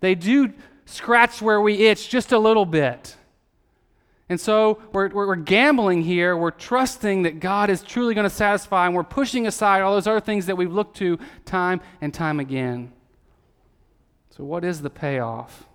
They 0.00 0.14
do 0.14 0.52
scratch 0.84 1.40
where 1.40 1.62
we 1.62 1.86
itch 1.86 2.10
just 2.10 2.30
a 2.30 2.38
little 2.38 2.66
bit. 2.66 3.16
And 4.28 4.38
so 4.38 4.82
we're, 4.92 5.08
we're 5.08 5.34
gambling 5.34 6.02
here. 6.02 6.36
We're 6.36 6.50
trusting 6.50 7.22
that 7.22 7.40
God 7.40 7.70
is 7.70 7.82
truly 7.82 8.14
going 8.14 8.28
to 8.28 8.34
satisfy, 8.34 8.84
and 8.84 8.94
we're 8.94 9.02
pushing 9.02 9.46
aside 9.46 9.80
all 9.80 9.94
those 9.94 10.06
other 10.06 10.20
things 10.20 10.44
that 10.46 10.56
we've 10.56 10.72
looked 10.72 10.98
to 10.98 11.18
time 11.46 11.80
and 12.02 12.12
time 12.12 12.38
again. 12.38 12.92
So, 14.30 14.44
what 14.44 14.64
is 14.64 14.80
the 14.82 14.90
payoff? 14.90 15.66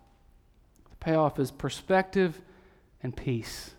The 0.89 0.95
payoff 0.97 1.39
is 1.39 1.51
perspective 1.51 2.41
and 3.03 3.15
peace 3.15 3.75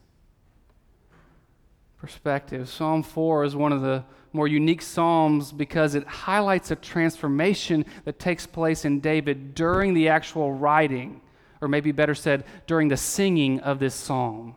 perspective. 1.98 2.68
Psalm 2.68 3.02
4 3.02 3.44
is 3.44 3.56
one 3.56 3.72
of 3.72 3.82
the 3.82 4.04
more 4.32 4.48
unique 4.48 4.82
Psalms 4.82 5.52
because 5.52 5.94
it 5.94 6.06
highlights 6.06 6.70
a 6.70 6.76
transformation 6.76 7.84
that 8.04 8.18
takes 8.18 8.46
place 8.46 8.84
in 8.84 9.00
David 9.00 9.54
during 9.54 9.94
the 9.94 10.08
actual 10.08 10.52
writing, 10.52 11.20
or 11.60 11.68
maybe 11.68 11.92
better 11.92 12.14
said, 12.14 12.44
during 12.66 12.88
the 12.88 12.96
singing 12.96 13.60
of 13.60 13.78
this 13.78 13.94
psalm. 13.94 14.54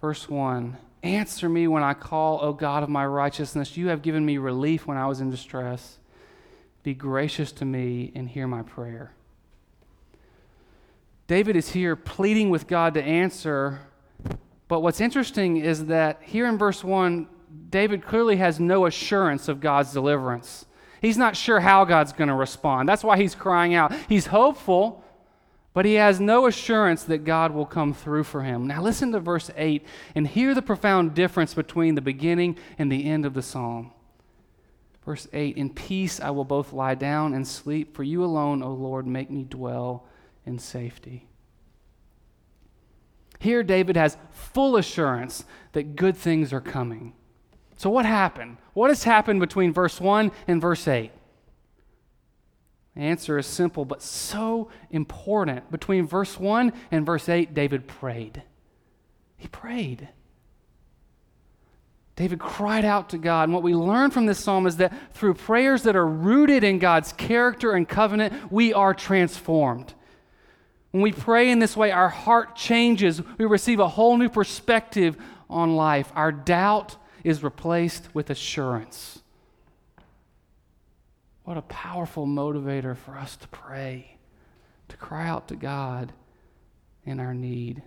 Verse 0.00 0.28
1 0.28 0.76
Answer 1.02 1.48
me 1.48 1.66
when 1.66 1.82
I 1.82 1.94
call, 1.94 2.40
O 2.42 2.52
God 2.52 2.82
of 2.82 2.88
my 2.88 3.06
righteousness. 3.06 3.76
You 3.76 3.88
have 3.88 4.02
given 4.02 4.24
me 4.24 4.38
relief 4.38 4.86
when 4.86 4.98
I 4.98 5.06
was 5.06 5.20
in 5.20 5.30
distress. 5.30 5.98
Be 6.82 6.94
gracious 6.94 7.52
to 7.52 7.64
me 7.64 8.12
and 8.14 8.28
hear 8.28 8.46
my 8.46 8.62
prayer. 8.62 9.12
David 11.26 11.56
is 11.56 11.70
here 11.70 11.96
pleading 11.96 12.50
with 12.50 12.66
God 12.66 12.94
to 12.94 13.02
answer 13.02 13.80
but 14.70 14.82
what's 14.84 15.00
interesting 15.00 15.56
is 15.56 15.86
that 15.86 16.20
here 16.22 16.46
in 16.46 16.56
verse 16.56 16.84
1, 16.84 17.26
David 17.70 18.06
clearly 18.06 18.36
has 18.36 18.60
no 18.60 18.86
assurance 18.86 19.48
of 19.48 19.60
God's 19.60 19.92
deliverance. 19.92 20.64
He's 21.02 21.18
not 21.18 21.36
sure 21.36 21.58
how 21.58 21.84
God's 21.84 22.12
going 22.12 22.28
to 22.28 22.36
respond. 22.36 22.88
That's 22.88 23.02
why 23.02 23.16
he's 23.16 23.34
crying 23.34 23.74
out. 23.74 23.92
He's 24.08 24.26
hopeful, 24.26 25.02
but 25.74 25.86
he 25.86 25.94
has 25.94 26.20
no 26.20 26.46
assurance 26.46 27.02
that 27.04 27.24
God 27.24 27.50
will 27.50 27.66
come 27.66 27.92
through 27.92 28.22
for 28.22 28.44
him. 28.44 28.68
Now, 28.68 28.80
listen 28.80 29.10
to 29.10 29.18
verse 29.18 29.50
8 29.56 29.84
and 30.14 30.28
hear 30.28 30.54
the 30.54 30.62
profound 30.62 31.14
difference 31.14 31.52
between 31.52 31.96
the 31.96 32.00
beginning 32.00 32.56
and 32.78 32.92
the 32.92 33.06
end 33.06 33.26
of 33.26 33.34
the 33.34 33.42
psalm. 33.42 33.90
Verse 35.04 35.26
8 35.32 35.56
In 35.56 35.70
peace 35.70 36.20
I 36.20 36.30
will 36.30 36.44
both 36.44 36.72
lie 36.72 36.94
down 36.94 37.34
and 37.34 37.44
sleep, 37.44 37.96
for 37.96 38.04
you 38.04 38.22
alone, 38.22 38.62
O 38.62 38.72
Lord, 38.72 39.08
make 39.08 39.32
me 39.32 39.42
dwell 39.42 40.06
in 40.46 40.60
safety. 40.60 41.29
Here, 43.40 43.62
David 43.62 43.96
has 43.96 44.18
full 44.30 44.76
assurance 44.76 45.44
that 45.72 45.96
good 45.96 46.16
things 46.16 46.52
are 46.52 46.60
coming. 46.60 47.14
So, 47.76 47.88
what 47.88 48.04
happened? 48.04 48.58
What 48.74 48.90
has 48.90 49.04
happened 49.04 49.40
between 49.40 49.72
verse 49.72 49.98
1 49.98 50.30
and 50.46 50.60
verse 50.60 50.86
8? 50.86 51.10
The 52.94 53.00
answer 53.00 53.38
is 53.38 53.46
simple, 53.46 53.86
but 53.86 54.02
so 54.02 54.68
important. 54.90 55.70
Between 55.70 56.06
verse 56.06 56.38
1 56.38 56.70
and 56.90 57.06
verse 57.06 57.30
8, 57.30 57.54
David 57.54 57.88
prayed. 57.88 58.42
He 59.38 59.48
prayed. 59.48 60.08
David 62.14 62.38
cried 62.40 62.84
out 62.84 63.08
to 63.08 63.18
God. 63.18 63.44
And 63.44 63.54
what 63.54 63.62
we 63.62 63.74
learn 63.74 64.10
from 64.10 64.26
this 64.26 64.38
psalm 64.38 64.66
is 64.66 64.76
that 64.76 64.92
through 65.14 65.32
prayers 65.32 65.84
that 65.84 65.96
are 65.96 66.06
rooted 66.06 66.62
in 66.62 66.78
God's 66.78 67.14
character 67.14 67.72
and 67.72 67.88
covenant, 67.88 68.52
we 68.52 68.74
are 68.74 68.92
transformed. 68.92 69.94
When 70.90 71.02
we 71.02 71.12
pray 71.12 71.50
in 71.50 71.58
this 71.60 71.76
way, 71.76 71.92
our 71.92 72.08
heart 72.08 72.56
changes. 72.56 73.22
We 73.38 73.44
receive 73.44 73.78
a 73.78 73.88
whole 73.88 74.16
new 74.16 74.28
perspective 74.28 75.16
on 75.48 75.76
life. 75.76 76.12
Our 76.14 76.32
doubt 76.32 76.96
is 77.22 77.42
replaced 77.42 78.08
with 78.14 78.30
assurance. 78.30 79.22
What 81.44 81.56
a 81.56 81.62
powerful 81.62 82.26
motivator 82.26 82.96
for 82.96 83.16
us 83.16 83.36
to 83.36 83.48
pray, 83.48 84.16
to 84.88 84.96
cry 84.96 85.28
out 85.28 85.48
to 85.48 85.56
God 85.56 86.12
in 87.04 87.20
our 87.20 87.34
need. 87.34 87.82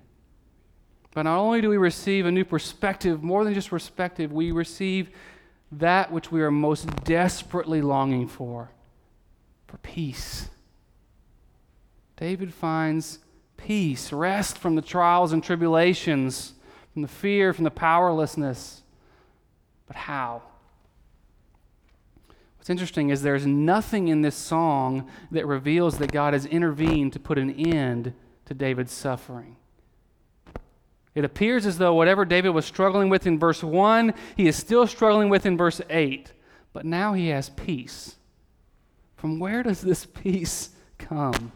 But 1.14 1.24
not 1.24 1.38
only 1.38 1.62
do 1.62 1.70
we 1.70 1.78
receive 1.78 2.26
a 2.26 2.32
new 2.32 2.44
perspective, 2.44 3.22
more 3.22 3.44
than 3.44 3.54
just 3.54 3.70
perspective, 3.70 4.32
we 4.32 4.52
receive 4.52 5.12
that 5.72 6.12
which 6.12 6.32
we 6.32 6.42
are 6.42 6.52
most 6.52 6.88
desperately 7.04 7.82
longing 7.82 8.28
for 8.28 8.70
for 9.68 9.78
peace. 9.78 10.50
David 12.18 12.54
finds 12.54 13.20
peace, 13.58 14.12
rest 14.12 14.58
from 14.58 14.76
the 14.76 14.82
trials 14.82 15.32
and 15.34 15.44
tribulations, 15.44 16.54
from 16.94 17.02
the 17.02 17.08
fear, 17.08 17.54
from 17.54 17.64
the 17.64 17.72
powerlessness. 17.72 18.84
But 19.88 19.96
how? 19.96 20.42
What's 22.58 22.70
interesting 22.70 23.10
is 23.10 23.22
there's 23.22 23.46
nothing 23.46 24.08
in 24.08 24.22
this 24.22 24.36
song 24.36 25.10
that 25.32 25.46
reveals 25.46 25.98
that 25.98 26.12
God 26.12 26.34
has 26.34 26.46
intervened 26.46 27.14
to 27.14 27.20
put 27.20 27.38
an 27.38 27.52
end 27.52 28.14
to 28.46 28.54
David's 28.54 28.94
suffering. 28.94 29.58
It 31.16 31.26
appears 31.26 31.66
as 31.66 31.78
though 31.78 31.94
whatever 31.94 32.26
David 32.26 32.50
was 32.50 32.66
struggling 32.66 33.10
with 33.10 33.28
in 33.28 33.38
verse 33.38 33.64
1, 33.64 34.14
he 34.36 34.48
is 34.48 34.56
still 34.56 34.88
struggling 34.88 35.30
with 35.30 35.46
in 35.46 35.58
verse 35.58 35.82
8. 35.90 36.32
But 36.72 36.86
now 36.86 37.14
he 37.14 37.28
has 37.28 37.50
peace. 37.50 38.16
From 39.16 39.40
where 39.40 39.62
does 39.62 39.82
this 39.82 40.06
peace 40.14 40.70
come? 40.98 41.52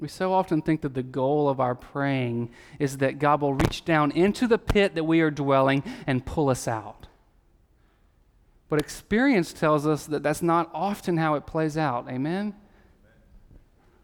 We 0.00 0.08
so 0.08 0.32
often 0.32 0.62
think 0.62 0.80
that 0.80 0.94
the 0.94 1.02
goal 1.02 1.48
of 1.48 1.60
our 1.60 1.74
praying 1.74 2.50
is 2.78 2.98
that 2.98 3.18
God 3.18 3.42
will 3.42 3.52
reach 3.52 3.84
down 3.84 4.10
into 4.12 4.46
the 4.46 4.56
pit 4.56 4.94
that 4.94 5.04
we 5.04 5.20
are 5.20 5.30
dwelling 5.30 5.84
and 6.06 6.24
pull 6.24 6.48
us 6.48 6.66
out. 6.66 7.06
But 8.70 8.80
experience 8.80 9.52
tells 9.52 9.86
us 9.86 10.06
that 10.06 10.22
that's 10.22 10.40
not 10.40 10.70
often 10.72 11.18
how 11.18 11.34
it 11.34 11.46
plays 11.46 11.76
out. 11.76 12.08
Amen? 12.08 12.54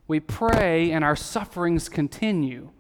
We 0.07 0.21
pray 0.21 0.91
and 0.91 1.03
our 1.03 1.17
sufferings 1.17 1.89
continue. 1.89 2.71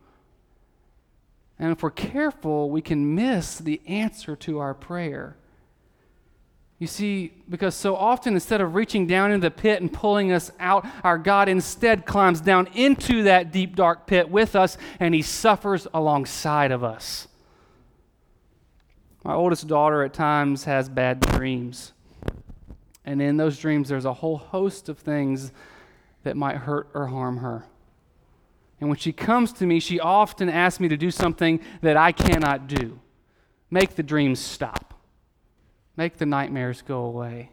And 1.59 1.73
if 1.73 1.83
we're 1.83 1.91
careful, 1.91 2.69
we 2.71 2.83
can 2.83 3.15
miss 3.15 3.57
the 3.57 3.81
answer 3.87 4.37
to 4.37 4.59
our 4.59 4.75
prayer. 4.75 5.39
You 6.79 6.87
see, 6.87 7.33
because 7.49 7.75
so 7.75 7.97
often 7.97 8.35
instead 8.35 8.61
of 8.61 8.75
reaching 8.75 9.07
down 9.07 9.33
into 9.33 9.47
the 9.47 9.51
pit 9.51 9.81
and 9.81 9.91
pulling 9.91 10.31
us 10.31 10.53
out, 10.61 10.87
our 11.03 11.17
God 11.17 11.49
instead 11.49 12.05
climbs 12.05 12.41
down 12.41 12.69
into 12.75 13.23
that 13.23 13.51
deep, 13.51 13.75
dark 13.75 14.07
pit 14.07 14.29
with 14.31 14.55
us 14.55 14.77
and 15.01 15.15
he 15.15 15.23
suffers 15.23 15.87
alongside 15.95 16.71
of 16.71 16.85
us. 16.85 17.29
My 19.25 19.35
oldest 19.35 19.67
daughter 19.67 20.03
at 20.05 20.13
times 20.13 20.65
has 20.65 20.89
bad 20.89 21.21
dreams. 21.21 21.93
And 23.05 23.23
in 23.23 23.37
those 23.37 23.59
dreams, 23.59 23.89
there's 23.89 24.05
a 24.05 24.13
whole 24.13 24.37
host 24.37 24.89
of 24.89 24.99
things 24.99 25.53
that 26.25 26.37
might 26.37 26.57
hurt 26.57 26.89
or 26.93 27.07
harm 27.07 27.39
her. 27.39 27.65
And 28.81 28.91
when 28.91 28.99
she 28.99 29.13
comes 29.13 29.53
to 29.55 29.67
me, 29.67 29.81
she 29.81 29.99
often 29.99 30.49
asks 30.49 30.81
me 30.81 30.89
to 30.89 30.97
do 30.97 31.11
something 31.11 31.61
that 31.81 31.97
I 31.97 32.13
cannot 32.13 32.67
do 32.67 33.01
make 33.71 33.97
the 33.97 34.03
dreams 34.03 34.39
stop, 34.39 34.86
make 35.97 36.19
the 36.19 36.27
nightmares 36.27 36.83
go 36.83 37.01
away. 37.05 37.51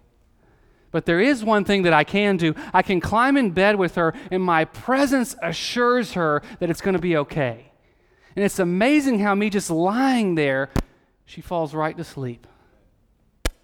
But 0.92 1.06
there 1.06 1.20
is 1.20 1.44
one 1.44 1.66
thing 1.66 1.82
that 1.84 1.94
I 1.94 2.04
can 2.04 2.38
do. 2.38 2.54
I 2.72 2.84
can 2.84 3.02
climb 3.02 3.36
in 3.36 3.52
bed 3.52 3.78
with 3.78 3.96
her, 3.96 4.14
and 4.30 4.44
my 4.44 4.66
presence 4.66 5.36
assures 5.42 6.14
her 6.14 6.44
that 6.60 6.70
it's 6.70 6.82
going 6.82 6.96
to 6.96 7.02
be 7.02 7.18
okay. 7.18 7.72
And 8.36 8.46
it's 8.46 8.60
amazing 8.60 9.20
how 9.20 9.34
me 9.34 9.50
just 9.50 9.70
lying 9.70 10.36
there, 10.36 10.70
she 11.26 11.42
falls 11.42 11.74
right 11.74 11.98
to 11.98 12.04
sleep. 12.04 12.46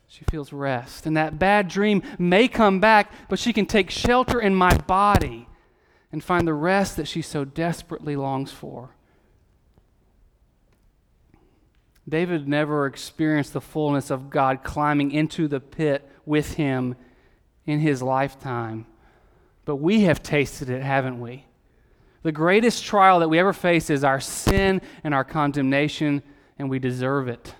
She 0.07 0.25
feels 0.25 0.51
rest. 0.51 1.05
And 1.05 1.15
that 1.17 1.37
bad 1.37 1.67
dream 1.67 2.01
may 2.17 2.47
come 2.47 2.79
back, 2.79 3.11
but 3.29 3.37
she 3.37 3.53
can 3.53 3.67
take 3.67 3.91
shelter 3.91 4.41
in 4.41 4.55
my 4.55 4.75
body 4.75 5.47
and 6.11 6.23
find 6.23 6.47
the 6.47 6.53
rest 6.55 6.97
that 6.97 7.07
she 7.07 7.21
so 7.21 7.45
desperately 7.45 8.15
longs 8.15 8.51
for. 8.51 8.95
David 12.09 12.47
never 12.47 12.85
experienced 12.85 13.53
the 13.53 13.61
fullness 13.61 14.09
of 14.09 14.29
God 14.29 14.63
climbing 14.63 15.11
into 15.11 15.47
the 15.47 15.59
pit 15.59 16.07
with 16.25 16.55
him 16.55 16.95
in 17.65 17.79
his 17.79 18.01
lifetime. 18.01 18.85
But 19.65 19.77
we 19.77 20.01
have 20.01 20.23
tasted 20.23 20.69
it, 20.69 20.81
haven't 20.81 21.19
we? 21.19 21.45
The 22.23 22.31
greatest 22.31 22.83
trial 22.83 23.19
that 23.19 23.29
we 23.29 23.39
ever 23.39 23.53
face 23.53 23.89
is 23.89 24.03
our 24.03 24.19
sin 24.19 24.81
and 25.03 25.13
our 25.13 25.23
condemnation, 25.23 26.23
and 26.57 26.69
we 26.69 26.79
deserve 26.79 27.27
it 27.27 27.53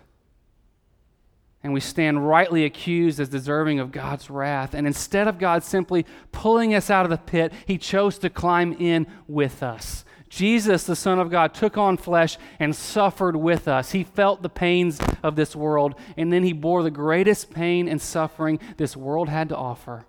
and 1.64 1.74
we 1.74 1.80
stand 1.80 2.28
rightly 2.28 2.64
accused 2.64 3.20
as 3.20 3.28
deserving 3.28 3.80
of 3.80 3.92
God's 3.92 4.30
wrath. 4.30 4.74
And 4.74 4.88
instead 4.88 5.28
of 5.28 5.38
God 5.38 5.64
simply 5.64 6.06
pulling 6.32 6.74
us 6.74 6.90
out 6.90 7.06
of 7.06 7.10
the 7.10 7.18
pit, 7.18 7.52
He 7.66 7.78
chose 7.78 8.18
to 8.20 8.30
climb 8.30 8.74
in 8.74 9.08
with 9.28 9.62
us. 9.62 10.06
Jesus, 10.30 10.84
the 10.84 10.96
Son 10.96 11.20
of 11.20 11.32
God, 11.32 11.54
took 11.54 11.78
on 11.78 11.98
flesh 11.98 12.38
and 12.60 12.76
suffered 12.76 13.36
with 13.36 13.68
us. 13.68 13.92
He 13.92 14.04
felt 14.04 14.42
the 14.42 14.50
pains 14.50 15.00
of 15.24 15.36
this 15.36 15.56
world, 15.56 15.96
and 16.16 16.32
then 16.32 16.44
He 16.44 16.54
bore 16.54 16.84
the 16.84 16.92
greatest 16.92 17.52
pain 17.52 17.88
and 17.88 18.02
suffering 18.02 18.60
this 18.78 18.96
world 18.96 19.28
had 19.28 19.50
to 19.50 19.58
offer 19.58 20.06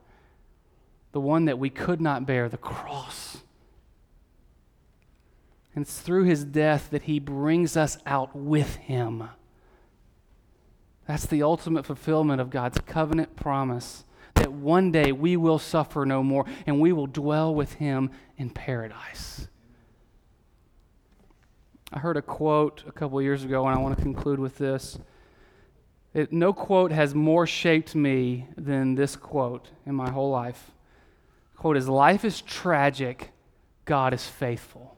the 1.12 1.20
one 1.20 1.46
that 1.46 1.58
we 1.58 1.70
could 1.70 2.00
not 2.00 2.26
bear, 2.26 2.48
the 2.48 2.56
cross. 2.56 3.38
And 5.74 5.82
it's 5.82 6.00
through 6.00 6.24
His 6.24 6.44
death 6.44 6.90
that 6.90 7.02
He 7.02 7.18
brings 7.18 7.76
us 7.76 7.98
out 8.06 8.34
with 8.34 8.76
Him. 8.76 9.28
That's 11.06 11.26
the 11.26 11.42
ultimate 11.42 11.86
fulfillment 11.86 12.40
of 12.40 12.50
God's 12.50 12.78
covenant 12.86 13.34
promise 13.34 14.04
that 14.34 14.52
one 14.52 14.92
day 14.92 15.10
we 15.10 15.36
will 15.36 15.58
suffer 15.58 16.06
no 16.06 16.22
more 16.22 16.46
and 16.66 16.80
we 16.80 16.92
will 16.92 17.06
dwell 17.06 17.54
with 17.54 17.74
Him 17.74 18.10
in 18.36 18.50
paradise. 18.50 19.48
I 21.92 21.98
heard 21.98 22.16
a 22.16 22.22
quote 22.22 22.84
a 22.86 22.92
couple 22.92 23.20
years 23.20 23.42
ago, 23.44 23.66
and 23.66 23.76
I 23.76 23.80
want 23.80 23.96
to 23.96 24.02
conclude 24.02 24.38
with 24.38 24.58
this. 24.58 24.98
It, 26.14 26.32
no 26.32 26.52
quote 26.52 26.92
has 26.92 27.14
more 27.14 27.46
shaped 27.46 27.94
me 27.94 28.46
than 28.56 28.94
this 28.94 29.16
quote 29.16 29.68
in 29.86 29.94
my 29.94 30.10
whole 30.10 30.30
life. 30.30 30.70
The 31.52 31.58
quote 31.58 31.76
is 31.76 31.88
Life 31.88 32.24
is 32.24 32.40
tragic, 32.42 33.30
God 33.84 34.14
is 34.14 34.24
faithful. 34.24 34.96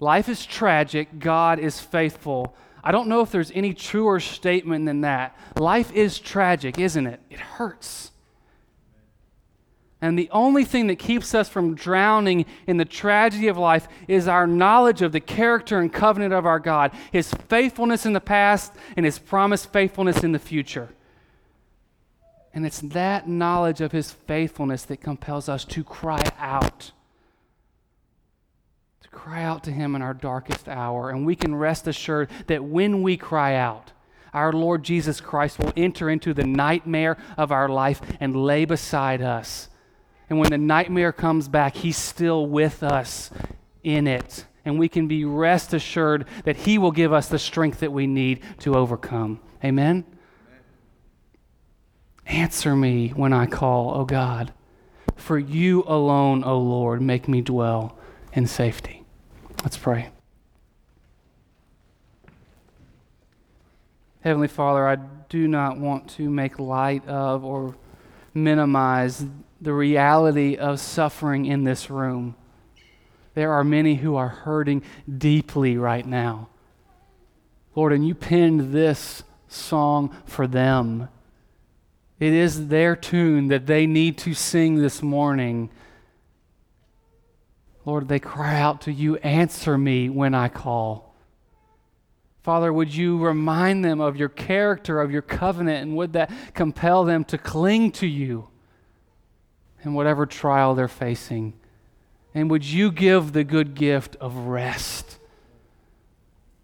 Life 0.00 0.28
is 0.28 0.44
tragic, 0.44 1.18
God 1.18 1.58
is 1.58 1.80
faithful. 1.80 2.56
I 2.82 2.92
don't 2.92 3.08
know 3.08 3.20
if 3.20 3.32
there's 3.32 3.50
any 3.52 3.74
truer 3.74 4.20
statement 4.20 4.86
than 4.86 5.00
that. 5.02 5.36
Life 5.56 5.92
is 5.92 6.18
tragic, 6.18 6.78
isn't 6.78 7.06
it? 7.06 7.20
It 7.30 7.40
hurts. 7.40 8.12
And 10.00 10.16
the 10.16 10.30
only 10.30 10.64
thing 10.64 10.86
that 10.86 10.98
keeps 11.00 11.34
us 11.34 11.48
from 11.48 11.74
drowning 11.74 12.46
in 12.68 12.76
the 12.76 12.84
tragedy 12.84 13.48
of 13.48 13.58
life 13.58 13.88
is 14.06 14.28
our 14.28 14.46
knowledge 14.46 15.02
of 15.02 15.10
the 15.10 15.20
character 15.20 15.80
and 15.80 15.92
covenant 15.92 16.32
of 16.32 16.46
our 16.46 16.60
God, 16.60 16.92
His 17.10 17.32
faithfulness 17.48 18.06
in 18.06 18.12
the 18.12 18.20
past 18.20 18.72
and 18.96 19.04
His 19.04 19.18
promised 19.18 19.72
faithfulness 19.72 20.22
in 20.22 20.30
the 20.30 20.38
future. 20.38 20.90
And 22.54 22.64
it's 22.64 22.80
that 22.80 23.28
knowledge 23.28 23.80
of 23.80 23.90
His 23.90 24.12
faithfulness 24.12 24.84
that 24.84 24.98
compels 24.98 25.48
us 25.48 25.64
to 25.64 25.82
cry 25.82 26.22
out 26.38 26.92
To 29.02 29.08
cry 29.08 29.42
out 29.42 29.64
to 29.64 29.72
Him 29.72 29.96
in 29.96 30.02
our 30.02 30.14
darkest 30.14 30.68
hour, 30.68 31.10
and 31.10 31.26
we 31.26 31.34
can 31.34 31.54
rest 31.54 31.88
assured 31.88 32.30
that 32.46 32.62
when 32.62 33.02
we 33.02 33.16
cry 33.16 33.56
out, 33.56 33.92
our 34.32 34.52
Lord 34.52 34.84
Jesus 34.84 35.20
Christ 35.20 35.58
will 35.58 35.72
enter 35.76 36.08
into 36.08 36.34
the 36.34 36.44
nightmare 36.44 37.16
of 37.36 37.50
our 37.50 37.68
life 37.68 38.00
and 38.20 38.36
lay 38.36 38.64
beside 38.64 39.22
us. 39.22 39.68
And 40.30 40.38
when 40.38 40.50
the 40.50 40.58
nightmare 40.58 41.12
comes 41.12 41.48
back, 41.48 41.76
He's 41.76 41.96
still 41.96 42.46
with 42.46 42.82
us 42.82 43.30
in 43.82 44.06
it. 44.06 44.44
And 44.64 44.78
we 44.78 44.88
can 44.88 45.08
be 45.08 45.24
rest 45.24 45.72
assured 45.72 46.26
that 46.44 46.56
He 46.56 46.76
will 46.78 46.90
give 46.90 47.12
us 47.12 47.28
the 47.28 47.38
strength 47.38 47.80
that 47.80 47.92
we 47.92 48.06
need 48.06 48.40
to 48.60 48.74
overcome. 48.76 49.40
Amen? 49.64 50.04
Amen. 50.06 50.60
Answer 52.26 52.76
me 52.76 53.08
when 53.10 53.32
I 53.32 53.46
call, 53.46 53.94
O 53.94 54.04
God. 54.04 54.52
For 55.16 55.38
you 55.38 55.82
alone, 55.86 56.44
O 56.44 56.58
Lord, 56.58 57.00
make 57.00 57.26
me 57.26 57.40
dwell 57.40 57.98
in 58.32 58.46
safety. 58.46 59.04
Let's 59.62 59.76
pray. 59.76 60.10
Heavenly 64.20 64.48
Father, 64.48 64.86
I 64.86 64.96
do 65.28 65.48
not 65.48 65.78
want 65.78 66.08
to 66.10 66.28
make 66.28 66.58
light 66.58 67.06
of 67.08 67.44
or 67.44 67.74
minimize 68.42 69.24
the 69.60 69.72
reality 69.72 70.56
of 70.56 70.80
suffering 70.80 71.46
in 71.46 71.64
this 71.64 71.90
room. 71.90 72.36
There 73.34 73.52
are 73.52 73.64
many 73.64 73.96
who 73.96 74.16
are 74.16 74.28
hurting 74.28 74.82
deeply 75.16 75.76
right 75.76 76.06
now. 76.06 76.48
Lord, 77.74 77.92
and 77.92 78.06
you 78.06 78.14
penned 78.14 78.72
this 78.72 79.22
song 79.48 80.16
for 80.24 80.46
them. 80.46 81.08
It 82.18 82.32
is 82.32 82.68
their 82.68 82.96
tune 82.96 83.48
that 83.48 83.66
they 83.66 83.86
need 83.86 84.18
to 84.18 84.34
sing 84.34 84.76
this 84.76 85.02
morning. 85.02 85.70
Lord, 87.84 88.08
they 88.08 88.18
cry 88.18 88.60
out 88.60 88.82
to 88.82 88.92
you, 88.92 89.16
answer 89.18 89.78
me 89.78 90.08
when 90.08 90.34
I 90.34 90.48
call. 90.48 91.07
Father, 92.48 92.72
would 92.72 92.94
you 92.94 93.18
remind 93.18 93.84
them 93.84 94.00
of 94.00 94.16
your 94.16 94.30
character, 94.30 95.02
of 95.02 95.10
your 95.10 95.20
covenant, 95.20 95.82
and 95.82 95.94
would 95.98 96.14
that 96.14 96.32
compel 96.54 97.04
them 97.04 97.22
to 97.24 97.36
cling 97.36 97.92
to 97.92 98.06
you 98.06 98.48
in 99.84 99.92
whatever 99.92 100.24
trial 100.24 100.74
they're 100.74 100.88
facing? 100.88 101.52
And 102.32 102.50
would 102.50 102.64
you 102.64 102.90
give 102.90 103.34
the 103.34 103.44
good 103.44 103.74
gift 103.74 104.16
of 104.16 104.34
rest? 104.34 105.18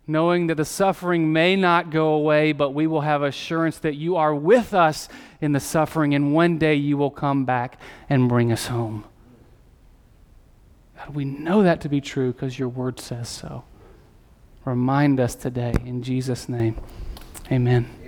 Knowing 0.07 0.47
that 0.47 0.55
the 0.55 0.65
suffering 0.65 1.35
may 1.35 1.55
not 1.55 1.91
go 1.91 2.15
away, 2.15 2.53
but 2.53 2.71
we 2.71 2.87
will 2.87 3.03
have 3.03 3.21
assurance 3.21 3.77
that 3.81 3.95
you 3.95 4.17
are 4.17 4.35
with 4.35 4.73
us 4.73 5.07
in 5.43 5.53
the 5.53 5.61
suffering, 5.61 6.15
and 6.15 6.33
one 6.33 6.57
day 6.57 6.77
you 6.77 6.97
will 6.97 7.11
come 7.11 7.45
back 7.45 7.79
and 8.09 8.27
bring 8.27 8.51
us 8.51 8.69
home. 8.69 9.05
God, 10.97 11.15
we 11.15 11.27
know 11.27 11.63
that 11.63 11.83
to 11.83 11.91
be 11.91 12.01
true 12.01 12.33
because 12.33 12.59
your 12.59 12.71
word 12.71 12.99
says 12.99 13.29
so. 13.29 13.65
Remind 14.65 15.21
us 15.21 15.35
today. 15.35 15.75
In 15.85 16.03
Jesus' 16.03 16.49
name, 16.49 16.77
amen. 17.53 18.04